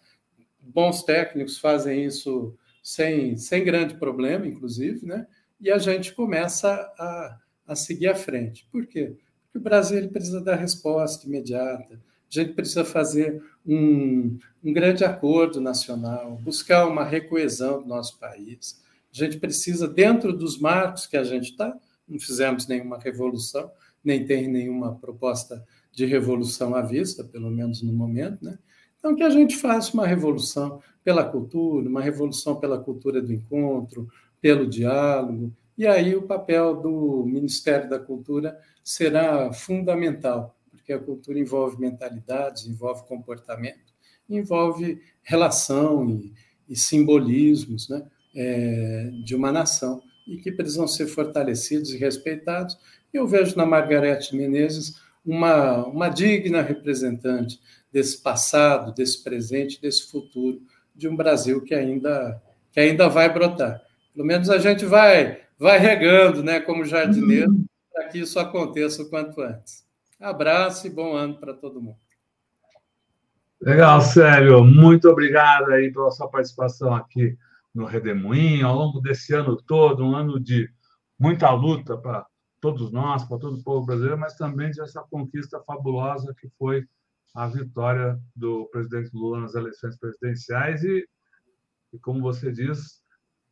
Bons 0.63 1.03
técnicos 1.03 1.59
fazem 1.59 2.05
isso 2.05 2.55
sem, 2.83 3.37
sem 3.37 3.65
grande 3.65 3.95
problema, 3.95 4.47
inclusive, 4.47 5.07
né? 5.07 5.27
e 5.61 5.71
a 5.71 5.79
gente 5.79 6.15
começa 6.15 6.73
a, 6.99 7.39
a 7.67 7.77
seguir 7.77 8.09
à 8.09 8.15
frente. 8.15 8.67
Por 8.73 8.87
quê? 8.87 9.17
Porque 9.45 9.59
o 9.59 9.61
Brasil 9.61 9.99
ele 9.99 10.09
precisa 10.09 10.41
dar 10.41 10.57
resposta 10.57 11.27
imediata, 11.27 11.95
a 11.95 12.41
gente 12.41 12.55
precisa 12.55 12.85
fazer 12.85 13.43
um, 13.67 14.39
um 14.65 14.73
grande 14.73 15.05
acordo 15.05 15.61
nacional, 15.61 16.37
buscar 16.37 16.87
uma 16.87 17.05
recoesão 17.05 17.83
do 17.83 17.89
nosso 17.89 18.19
país. 18.19 18.81
A 19.13 19.17
gente 19.17 19.39
precisa, 19.39 19.89
dentro 19.89 20.33
dos 20.33 20.59
marcos 20.59 21.07
que 21.07 21.17
a 21.17 21.25
gente 21.25 21.51
está, 21.51 21.77
não 22.09 22.19
fizemos 22.19 22.67
nenhuma 22.67 22.99
revolução, 22.99 23.71
nem 24.03 24.25
tem 24.25 24.49
nenhuma 24.49 24.95
proposta 24.95 25.65
de 25.93 26.07
revolução 26.07 26.75
à 26.75 26.83
vista, 26.83 27.25
pelo 27.25 27.51
menos 27.51 27.83
no 27.83 27.93
momento, 27.93 28.45
né? 28.45 28.59
Então, 29.01 29.17
que 29.17 29.23
a 29.23 29.31
gente 29.31 29.57
faça 29.57 29.93
uma 29.95 30.07
revolução 30.07 30.81
pela 31.03 31.25
cultura, 31.25 31.89
uma 31.89 32.03
revolução 32.03 32.61
pela 32.61 32.79
cultura 32.79 33.21
do 33.21 33.33
encontro, 33.33 34.07
pelo 34.41 34.67
diálogo, 34.67 35.53
e 35.77 35.87
aí 35.87 36.15
o 36.15 36.27
papel 36.27 36.77
do 36.77 37.25
Ministério 37.27 37.89
da 37.89 37.99
Cultura 37.99 38.59
será 38.85 39.51
fundamental, 39.51 40.55
porque 40.71 40.93
a 40.93 40.99
cultura 40.99 41.39
envolve 41.39 41.81
mentalidades, 41.81 42.67
envolve 42.67 43.09
comportamento, 43.09 43.95
envolve 44.29 45.01
relação 45.23 46.09
e, 46.11 46.35
e 46.69 46.77
simbolismos 46.77 47.89
né, 47.89 48.07
é, 48.37 49.11
de 49.25 49.35
uma 49.35 49.51
nação, 49.51 50.03
e 50.29 50.37
que 50.37 50.53
precisam 50.53 50.87
ser 50.87 51.07
fortalecidos 51.07 51.95
e 51.95 51.97
respeitados. 51.97 52.79
Eu 53.11 53.27
vejo 53.27 53.57
na 53.57 53.65
Margarete 53.65 54.37
Menezes 54.37 55.01
uma, 55.25 55.87
uma 55.87 56.09
digna 56.11 56.61
representante 56.61 57.59
desse 57.93 58.23
passado, 58.23 58.95
desse 58.95 59.23
presente, 59.23 59.81
desse 59.81 60.11
futuro 60.11 60.61
de 60.95 61.09
um 61.09 61.17
Brasil 61.17 61.63
que 61.63 61.75
ainda, 61.75 62.41
que 62.73 62.81
ainda 62.81 63.09
vai 63.09 63.33
brotar. 63.33 63.81
Pelo 64.15 64.27
menos 64.27 64.51
a 64.51 64.59
gente 64.59 64.85
vai, 64.85 65.41
vai 65.59 65.79
regando, 65.79 66.43
né, 66.43 66.61
como 66.61 66.85
jardineiro, 66.85 67.51
uhum. 67.51 67.65
para 67.93 68.09
que 68.09 68.19
isso 68.19 68.39
aconteça 68.39 69.03
o 69.03 69.09
quanto 69.09 69.41
antes. 69.41 69.85
Abraço 70.21 70.87
e 70.87 70.91
bom 70.91 71.15
ano 71.15 71.39
para 71.39 71.55
todo 71.55 71.81
mundo. 71.81 71.99
Legal, 73.61 74.01
Célio. 74.01 74.65
Muito 74.65 75.09
obrigado 75.09 75.71
aí 75.71 75.93
pela 75.93 76.11
sua 76.11 76.29
participação 76.29 76.95
aqui 76.95 77.37
no 77.75 77.85
Redemoinho, 77.85 78.67
ao 78.67 78.75
longo 78.75 79.01
desse 79.01 79.35
ano 79.35 79.57
todo, 79.57 80.05
um 80.05 80.15
ano 80.15 80.41
de 80.41 80.69
muita 81.19 81.51
luta 81.51 81.97
para 81.97 82.27
todos 82.61 82.91
nós, 82.91 83.25
para 83.25 83.39
todo 83.39 83.59
o 83.59 83.63
povo 83.63 83.87
brasileiro, 83.87 84.19
mas 84.19 84.35
também 84.35 84.71
de 84.71 84.81
essa 84.81 85.03
conquista 85.03 85.61
fabulosa 85.61 86.35
que 86.39 86.49
foi 86.59 86.87
a 87.35 87.47
vitória 87.47 88.19
do 88.35 88.67
presidente 88.71 89.11
Lula 89.15 89.41
nas 89.41 89.55
eleições 89.55 89.97
presidenciais 89.99 90.83
e, 90.83 91.07
e 91.93 91.99
como 91.99 92.21
você 92.21 92.51
diz, 92.51 93.03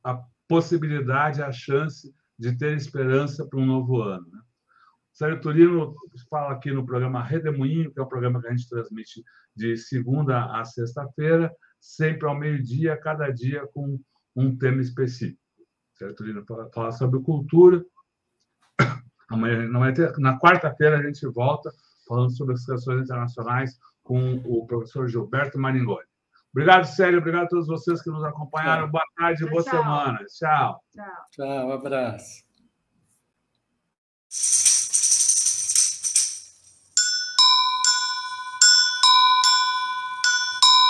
a 0.05 0.21
possibilidade, 0.49 1.43
a 1.43 1.53
chance 1.53 2.13
de 2.39 2.57
ter 2.57 2.77
esperança 2.77 3.47
para 3.47 3.59
um 3.59 3.67
novo 3.67 4.01
ano. 4.01 4.27
Né? 4.31 4.41
Sérgio 5.13 5.41
Turino 5.41 5.95
fala 6.31 6.53
aqui 6.53 6.71
no 6.71 6.87
programa 6.87 7.23
Redemoinho, 7.23 7.93
que 7.93 7.99
é 7.99 8.03
um 8.03 8.09
programa 8.09 8.41
que 8.41 8.47
a 8.47 8.51
gente 8.51 8.69
transmite 8.69 9.25
de 9.55 9.77
segunda 9.77 10.45
a 10.59 10.65
sexta-feira, 10.65 11.53
sempre 11.81 12.29
ao 12.29 12.39
meio-dia, 12.39 12.97
cada 12.97 13.31
dia 13.31 13.67
com 13.75 13.99
um 14.37 14.57
tema 14.57 14.81
específico. 14.81 15.41
Sérgio 15.95 16.17
Turino 16.17 16.45
fala 16.73 16.93
sobre 16.93 17.21
cultura. 17.21 17.85
Amanhã, 19.29 19.69
na 20.19 20.39
quarta-feira 20.39 20.99
a 20.99 21.03
gente 21.03 21.27
volta 21.27 21.71
falando 22.09 22.37
sobre 22.37 22.55
as 22.55 22.65
questões 22.65 23.05
internacionais 23.05 23.79
com 24.03 24.37
o 24.45 24.67
professor 24.67 25.09
Gilberto 25.09 25.59
Maringoni. 25.59 26.09
Obrigado, 26.51 26.87
Célio. 26.87 27.19
Obrigado 27.19 27.45
a 27.45 27.49
todos 27.49 27.67
vocês 27.67 28.03
que 28.03 28.11
nos 28.11 28.25
acompanharam. 28.25 28.85
Tchau. 28.85 28.93
Boa 28.93 29.05
tarde 29.17 29.45
e 29.45 29.51
boa 29.51 29.63
tchau. 29.63 29.71
semana. 29.71 30.19
Tchau. 30.27 30.81
Tchau. 30.95 31.25
Tchau. 31.31 31.69
Um 31.69 31.73
abraço. 31.73 32.49